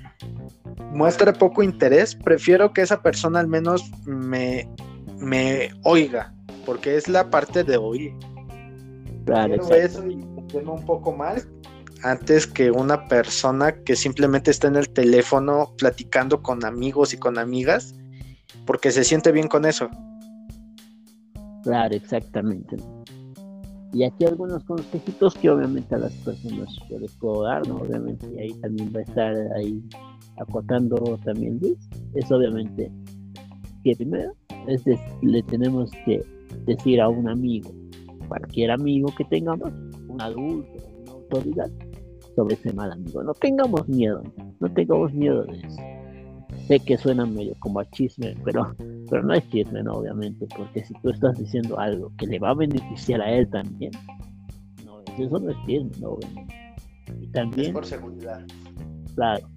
[0.92, 4.68] muestre poco interés, prefiero que esa persona al menos me,
[5.20, 6.34] me oiga,
[6.66, 8.14] porque es la parte de oír.
[9.26, 11.44] Claro, eso y un poco mal
[12.04, 17.38] antes que una persona que simplemente está en el teléfono platicando con amigos y con
[17.38, 17.94] amigas
[18.66, 19.90] porque se siente bien con eso.
[21.64, 22.78] Claro, exactamente.
[23.92, 27.78] Y aquí algunos consejitos que obviamente a las personas yo les puedo dar, ¿no?
[27.78, 29.84] Obviamente, y ahí también va a estar ahí
[30.40, 31.78] acotando también Luis,
[32.16, 32.92] es obviamente
[33.84, 34.34] que primero
[34.68, 34.84] es
[35.22, 36.22] le tenemos que
[36.66, 37.72] decir a un amigo,
[38.28, 39.72] cualquier amigo que tengamos,
[40.08, 40.72] un adulto,
[41.02, 41.70] una autoridad,
[42.36, 43.24] sobre ese mal amigo.
[43.24, 44.22] No tengamos miedo,
[44.60, 45.82] no tengamos miedo de eso
[46.70, 48.76] sé que suena medio como a chisme, pero,
[49.10, 52.52] pero no es chisme, no, obviamente, porque si tú estás diciendo algo que le va
[52.52, 53.92] a beneficiar a él también,
[54.86, 56.56] no, eso no es chisme, no, obviamente.
[57.20, 57.74] Y también...
[57.74, 58.46] por seguridad.
[59.16, 59.48] Claro.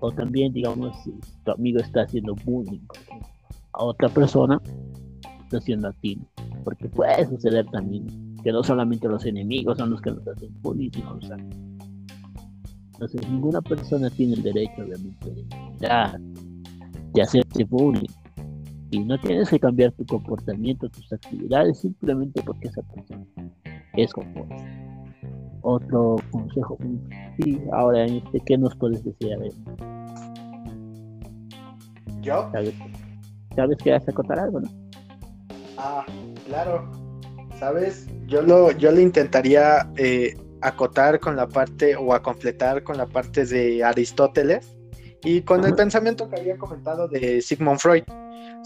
[0.00, 1.12] O también, digamos, si
[1.44, 2.86] tu amigo está haciendo bullying
[3.72, 4.60] a otra persona,
[5.44, 6.18] está haciendo a ti.
[6.64, 8.06] porque puede suceder también
[8.42, 10.90] que no solamente los enemigos son los que nos hacen bullying,
[12.92, 16.20] Entonces, ninguna persona tiene el derecho, obviamente, de,
[17.12, 18.06] de hacerse bullying.
[18.90, 23.26] Y no tienes que cambiar tu comportamiento, tus actividades, simplemente porque esa persona
[23.94, 24.48] es como
[25.68, 26.78] Otro consejo.
[27.40, 29.34] Sí, ahora, este, ¿qué nos puedes decir?
[29.34, 29.52] A ver.
[32.20, 32.48] ¿Yo?
[32.52, 32.74] ¿Sabes,
[33.56, 34.68] ¿Sabes que vas a contar algo, no?
[35.76, 36.06] Ah,
[36.46, 36.88] claro.
[37.58, 38.06] ¿Sabes?
[38.28, 43.06] Yo lo, yo le intentaría eh, acotar con la parte o a completar con la
[43.06, 44.72] parte de Aristóteles
[45.24, 48.04] y con el pensamiento que había comentado de Sigmund Freud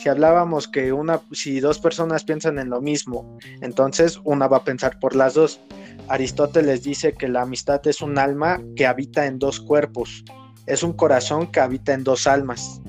[0.01, 4.65] si hablábamos que una, si dos personas piensan en lo mismo, entonces una va a
[4.65, 5.61] pensar por las dos.
[6.11, 10.25] Aristóteles dice que la amistad es un alma que habita en dos cuerpos,
[10.67, 12.81] es un corazón que habita en dos almas.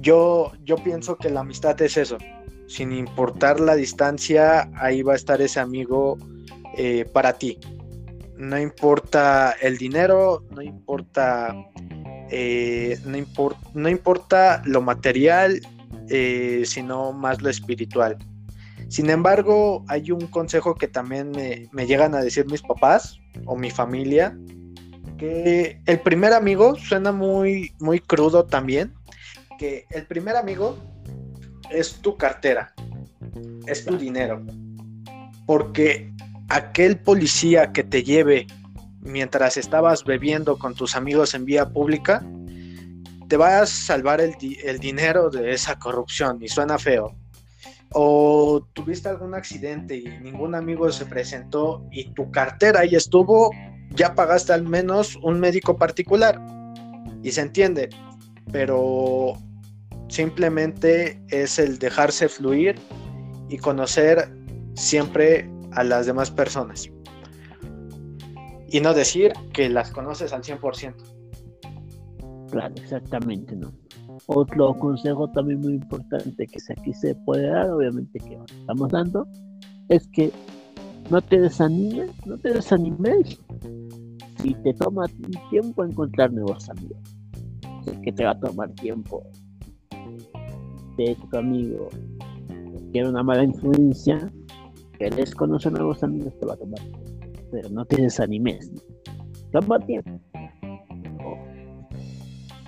[0.00, 2.18] Yo, yo pienso que la amistad es eso,
[2.66, 6.18] sin importar la distancia, ahí va a estar ese amigo
[6.76, 7.58] eh, para ti.
[8.36, 11.54] No importa el dinero, no importa
[12.34, 15.60] eh, no, importa lo material,
[16.08, 18.16] eh, sino más lo espiritual.
[18.92, 23.70] Sin embargo, hay un consejo que también me, llegan a decir mis papás o mi
[23.70, 24.36] familia,
[25.16, 28.92] que el primer amigo suena muy, muy crudo también,
[29.58, 30.76] que el primer amigo
[31.70, 32.74] es tu cartera,
[33.66, 34.44] es tu dinero,
[35.46, 36.12] porque
[36.50, 38.46] aquel policía que te lleve
[39.00, 42.22] mientras estabas bebiendo con tus amigos en vía pública,
[43.26, 44.34] te vas a salvar el,
[44.78, 47.16] dinero de esa corrupción y suena feo.
[47.94, 53.50] O tuviste algún accidente y ningún amigo se presentó y tu cartera ahí estuvo,
[53.90, 56.40] ya pagaste al menos un médico particular.
[57.22, 57.90] Y se entiende,
[58.50, 59.34] pero
[60.08, 62.76] simplemente es el dejarse fluir
[63.48, 64.28] y conocer
[64.74, 66.90] siempre a las demás personas.
[68.68, 70.94] Y no decir que las conoces al 100%.
[72.50, 73.72] Claro, exactamente, ¿no?
[74.26, 79.26] Otro consejo también muy importante que aquí se puede dar, obviamente que estamos dando,
[79.88, 80.30] es que
[81.10, 83.40] no te desanimes, no te desanimes
[84.40, 85.06] si te toma
[85.50, 86.98] tiempo encontrar nuevos amigos.
[87.86, 89.22] Es que te va a tomar tiempo
[90.96, 91.88] de tu amigo
[92.92, 94.30] tiene una mala influencia,
[94.98, 97.00] querés conocer nuevos amigos, te va a tomar tiempo.
[97.50, 98.70] Pero no te desanimes.
[99.50, 100.20] Toma tiempo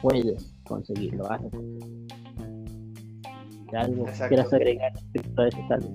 [0.05, 1.41] puedes conseguirlo, vas
[3.77, 5.95] algo quieras agregar respecto a eso tal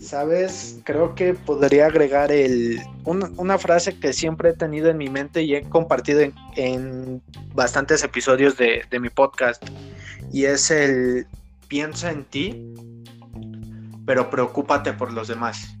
[0.00, 5.44] Sabes, creo que podría agregar el, una frase que siempre he tenido en mi mente
[5.44, 6.22] y he compartido
[6.56, 7.22] en,
[7.54, 9.64] bastantes episodios de, de mi podcast
[10.32, 11.26] y es el
[11.68, 12.74] piensa en ti,
[14.04, 15.78] pero preocúpate por los demás.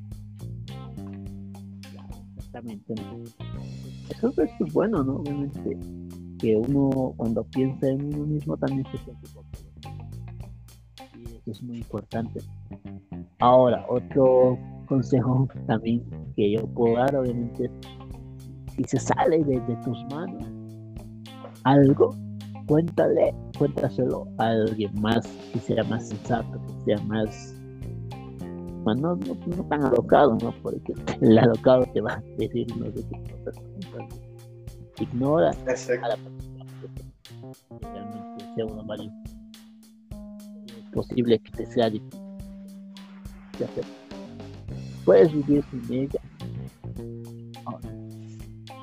[2.36, 2.94] Exactamente.
[4.08, 5.16] Eso, es bueno, ¿no?
[5.16, 5.76] Obviamente
[6.42, 9.42] que uno cuando piensa en uno mismo también se preocupa
[11.16, 12.40] y eso es muy importante.
[13.38, 16.02] Ahora otro consejo también
[16.34, 17.70] que yo puedo dar obviamente
[18.76, 20.44] si se sale de, tus manos
[21.62, 22.10] algo
[22.66, 27.54] cuéntale cuéntaselo a alguien más que sea más sensato que sea más
[28.84, 30.52] no, no, tan alocado, ¿no?
[30.60, 33.54] Porque el alocado te va a decir no sé qué cosas
[35.00, 39.04] ignora a la persona que realmente sea una mala
[40.66, 42.20] es posible que te sea difícil
[43.58, 43.84] de hacer.
[45.04, 46.20] Puedes vivir sin ella.
[47.64, 47.88] Ahora,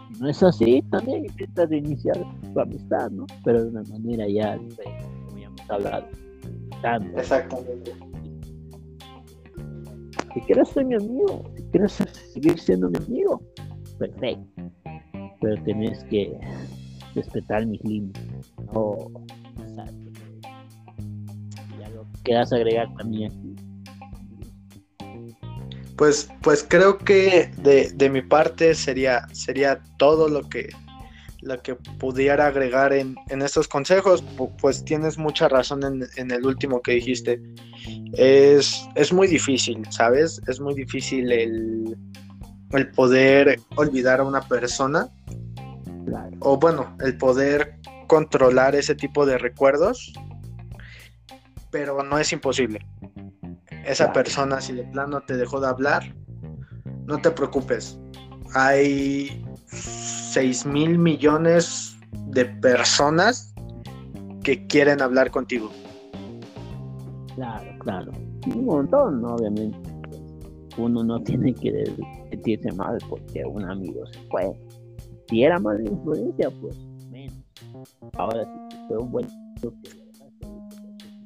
[0.07, 2.17] si no es así, también intenta reiniciar
[2.53, 3.25] tu amistad, ¿no?
[3.43, 6.07] Pero de una manera ya como ya hemos hablado.
[7.15, 7.93] Exactamente.
[10.33, 11.91] Si quieres ser mi amigo, si quieres
[12.33, 13.41] seguir siendo mi amigo,
[13.97, 14.69] perfecto
[15.41, 16.31] pero tenés que
[17.15, 18.23] respetar mis límites.
[18.73, 19.11] No,
[21.79, 23.55] ya lo quieras agregar también aquí.
[25.97, 30.69] Pues, pues creo que de, mi parte sería, sería todo lo que,
[31.41, 34.23] lo que pudiera agregar en, estos consejos.
[34.61, 37.41] Pues tienes mucha razón en, en el último que dijiste.
[38.13, 40.41] Es, es, muy difícil, ¿sabes?
[40.47, 41.97] Es muy difícil el,
[42.71, 45.09] el poder olvidar a una persona
[46.39, 50.13] o bueno, el poder controlar ese tipo de recuerdos,
[51.71, 52.85] pero no es imposible.
[53.85, 56.15] Esa persona, si de plano te dejó de hablar,
[57.05, 57.99] no te preocupes.
[58.53, 61.97] Hay 6 mil millones
[62.27, 63.53] de personas
[64.43, 65.71] que quieren hablar contigo.
[67.35, 68.11] Claro, claro.
[68.47, 69.35] Un montón, ¿no?
[69.35, 69.88] Obviamente.
[70.79, 71.85] Uno no tiene que
[72.29, 74.51] sentirse mal porque un amigo se fue.
[75.27, 76.77] Si era mala influencia, pues
[77.11, 77.37] menos.
[78.13, 79.27] Ahora sí, fue un buen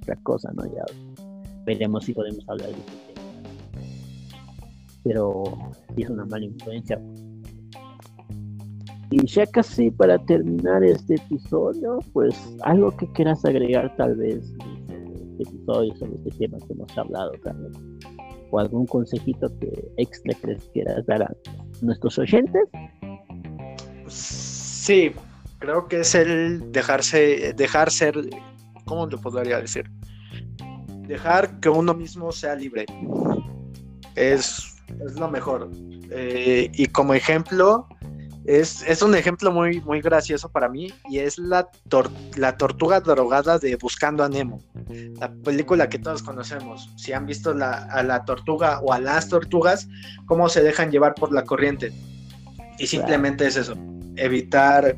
[0.01, 0.65] otra cosa, ¿no?
[0.65, 0.83] Ya
[1.65, 3.21] veremos si podemos hablar de este tema.
[5.03, 5.43] Pero
[5.95, 7.01] si es una mala influencia.
[9.11, 14.43] Y ya casi para terminar este episodio, pues algo que quieras agregar tal vez
[15.39, 17.92] este episodio sobre este tema que hemos hablado también.
[18.53, 21.31] O algún consejito que extra que quieras dar a
[21.81, 22.61] nuestros oyentes.
[24.07, 25.11] Sí,
[25.57, 28.13] creo que es el dejarse, dejar ser,
[28.85, 29.89] ¿cómo lo podría decir?
[31.07, 32.85] Dejar que uno mismo sea libre.
[34.13, 35.71] Es, es lo mejor.
[36.11, 37.87] Eh, y como ejemplo,
[38.45, 41.69] es, un ejemplo muy, muy gracioso para mí y es la,
[42.35, 44.61] la tortuga drogada de Buscando a Nemo,
[45.19, 46.89] la película que todos conocemos.
[46.97, 49.87] Si han visto a la tortuga o a las tortugas,
[50.25, 51.93] cómo se dejan llevar por la corriente.
[52.77, 53.75] Y simplemente es eso,
[54.17, 54.97] evitar,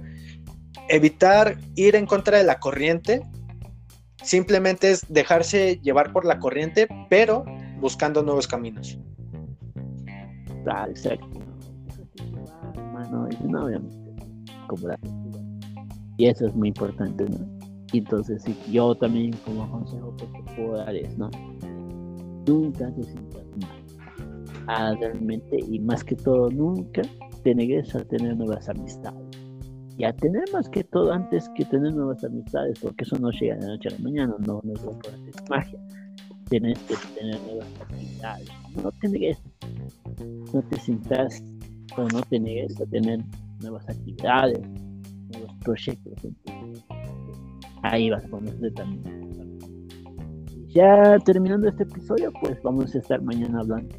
[0.89, 3.21] evitar ir en contra de la corriente,
[4.23, 7.45] simplemente es dejarse llevar por la corriente, pero
[7.79, 8.97] buscando nuevos caminos.
[10.89, 11.44] Exacto
[13.15, 13.67] no,
[14.67, 14.99] como la
[16.17, 17.55] Y eso es muy importante, ¿no?
[17.93, 21.29] Entonces, sí, yo también como consejo que te puedo dar es, ¿no?
[22.47, 23.85] Nunca te sientas mal.
[24.67, 27.03] Ah, realmente, y más que todo, nunca
[27.43, 29.21] te negues a tener nuevas amistades.
[29.97, 33.55] Y a tener más que todo antes que tener nuevas amistades, porque eso no llega
[33.55, 35.79] de noche a la mañana, no, no es magia.
[36.49, 38.49] Tienes que tener nuevas actividades.
[38.83, 39.41] No te negues,
[40.53, 41.41] no te sientas
[41.97, 43.19] o no te negues a tener
[43.61, 44.59] nuevas actividades,
[45.31, 46.13] nuevos proyectos.
[47.83, 49.25] Ahí vas a ponerse también.
[50.67, 53.95] Ya terminando este episodio, pues vamos a estar mañana hablando.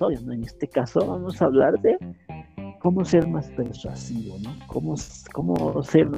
[0.00, 0.10] ¿no?
[0.10, 1.96] En este caso vamos a hablar de
[2.80, 4.54] cómo ser más persuasivo, ¿no?
[4.66, 4.94] Cómo,
[5.32, 6.08] cómo ser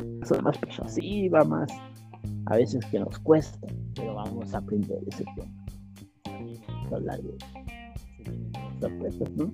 [0.43, 1.71] más persuasiva, más
[2.47, 5.67] a veces que nos cuesta, pero vamos a aprender ese tema.
[6.25, 7.39] Vamos a hablar de
[8.81, 9.51] sorpresas, ¿no?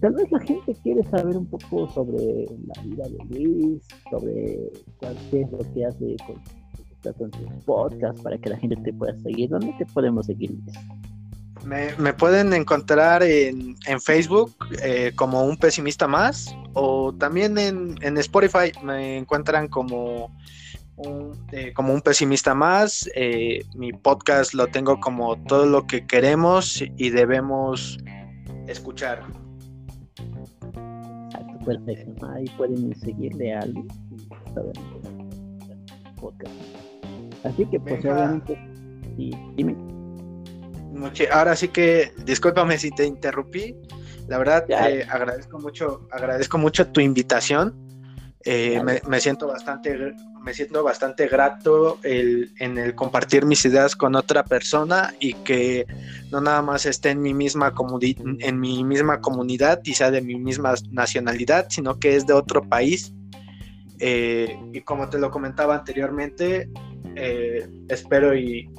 [0.00, 5.16] Tal vez la gente quiere saber un poco sobre la vida de Luis, sobre cuál
[5.32, 9.50] es lo que hace con, con sus podcasts para que la gente te pueda seguir.
[9.50, 10.78] ¿Dónde te podemos seguir, Luis?
[11.64, 14.50] Me, pueden encontrar en, Facebook
[14.82, 20.34] eh, como un pesimista más o también en, Spotify me encuentran como
[20.96, 23.10] un, eh, como un pesimista más.
[23.14, 27.98] Eh, mi podcast lo tengo como todo lo que queremos y debemos
[28.66, 29.22] escuchar
[31.64, 32.26] perfecto.
[32.30, 33.60] Ahí pueden seguirle a
[37.44, 38.58] Así que pues obviamente
[39.16, 39.74] sí, dime.
[41.32, 43.76] ahora sí que discúlpame si te interrumpí.
[44.28, 47.74] La verdad eh, agradezco mucho, agradezco mucho tu invitación.
[48.44, 54.14] Eh, me, siento bastante me siento bastante grato el, en el compartir mis ideas con
[54.14, 55.86] otra persona y que
[56.30, 57.74] no nada más esté en mi misma
[58.38, 62.62] en mi misma comunidad y sea de mi misma nacionalidad, sino que es de otro
[62.62, 63.12] país.
[63.98, 66.70] Eh, y como te lo comentaba anteriormente,
[67.16, 68.70] eh, espero y,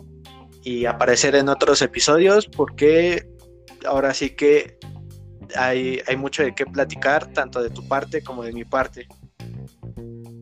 [0.64, 3.28] y, aparecer en otros episodios porque
[3.86, 4.80] ahora sí que
[5.56, 9.08] hay, hay mucho de qué platicar, tanto de tu parte como de mi parte.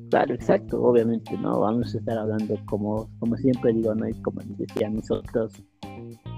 [0.09, 1.59] Claro, exacto, obviamente, ¿no?
[1.59, 4.09] Vamos a estar hablando como, como siempre digo, ¿no?
[4.09, 5.51] Y como decían mis otras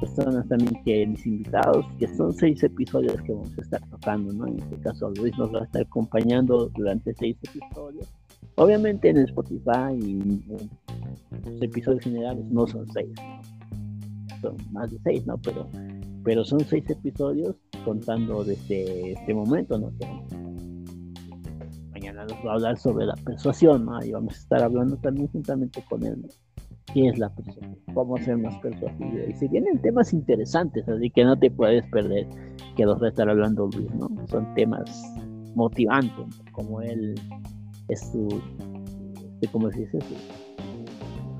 [0.01, 4.47] personas también que mis invitados, que son seis episodios que vamos a estar tocando, ¿no?
[4.47, 8.07] En este caso Luis nos va a estar acompañando durante seis episodios.
[8.55, 13.13] Obviamente en Spotify y los episodios generales no son seis,
[14.41, 15.37] son más de seis, ¿no?
[15.37, 15.69] Pero,
[16.25, 19.91] pero son seis episodios contando desde este momento, ¿no?
[22.01, 24.03] Mañana nos va a hablar sobre la persuasión, ¿no?
[24.03, 26.25] Y vamos a estar hablando también juntamente con él,
[26.93, 27.77] ¿Qué es la persuasión?
[27.93, 29.11] ¿Cómo ser más persuasivo?
[29.29, 32.27] Y se vienen temas interesantes, así que no te puedes perder
[32.75, 34.09] que los va a estar hablando Luis, ¿no?
[34.27, 35.01] Son temas
[35.55, 37.15] motivantes, como él
[37.87, 38.27] es su,
[39.23, 39.99] este, ¿cómo se dice?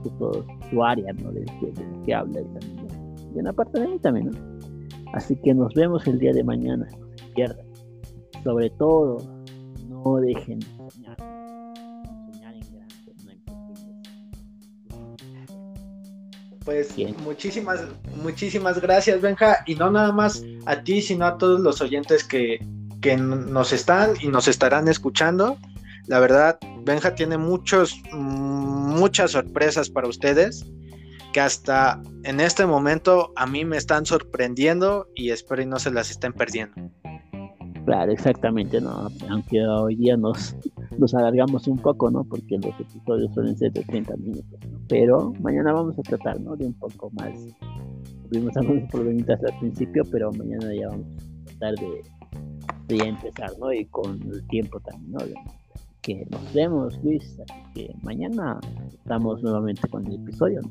[0.04, 1.32] Su, su, área, ¿no?
[1.32, 1.44] De,
[2.06, 2.88] que habla él también.
[3.36, 4.38] Y una parte de mí también, ¿no?
[5.14, 7.56] Así que nos vemos el día de mañana, no.
[8.44, 9.18] Sobre todo,
[10.04, 11.18] no dejen de soñar.
[11.18, 13.14] Soñar en grande,
[14.90, 17.82] no en Pues muchísimas,
[18.22, 19.64] muchísimas gracias, Benja.
[19.66, 22.66] Y no nada más a ti, sino a todos los oyentes que,
[23.02, 25.58] que nos están y nos estarán escuchando.
[26.08, 30.66] La verdad, Benja tiene muchos, muchas sorpresas para ustedes.
[31.34, 35.90] que hasta en este momento a mí me están sorprendiendo y espero y no se
[35.90, 36.92] las estén perdiendo.
[37.86, 39.10] Claro, exactamente, ¿no?
[39.30, 40.56] Aunque hoy día nos,
[40.98, 42.24] nos alargamos un poco, ¿no?
[42.24, 44.80] Porque los episodios suelen ser de 30 minutos, ¿no?
[44.88, 46.56] Pero mañana vamos a tratar, ¿no?
[46.56, 47.34] De un poco más.
[48.30, 52.02] Tuvimos algunos problemitas al principio, pero mañana ya vamos a tratar de,
[52.88, 53.74] de ya empezar, ¿no?
[53.74, 55.20] Y con el tiempo también, ¿no?
[56.02, 57.38] que nos vemos, Luis.
[57.40, 58.60] Así que mañana
[58.92, 60.62] estamos nuevamente con el episodio.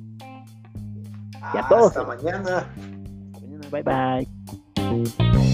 [1.54, 1.96] Y a todos.
[1.96, 2.68] Hasta mañana.
[3.32, 3.68] Hasta mañana.
[3.70, 4.26] Bye
[5.22, 5.49] bye.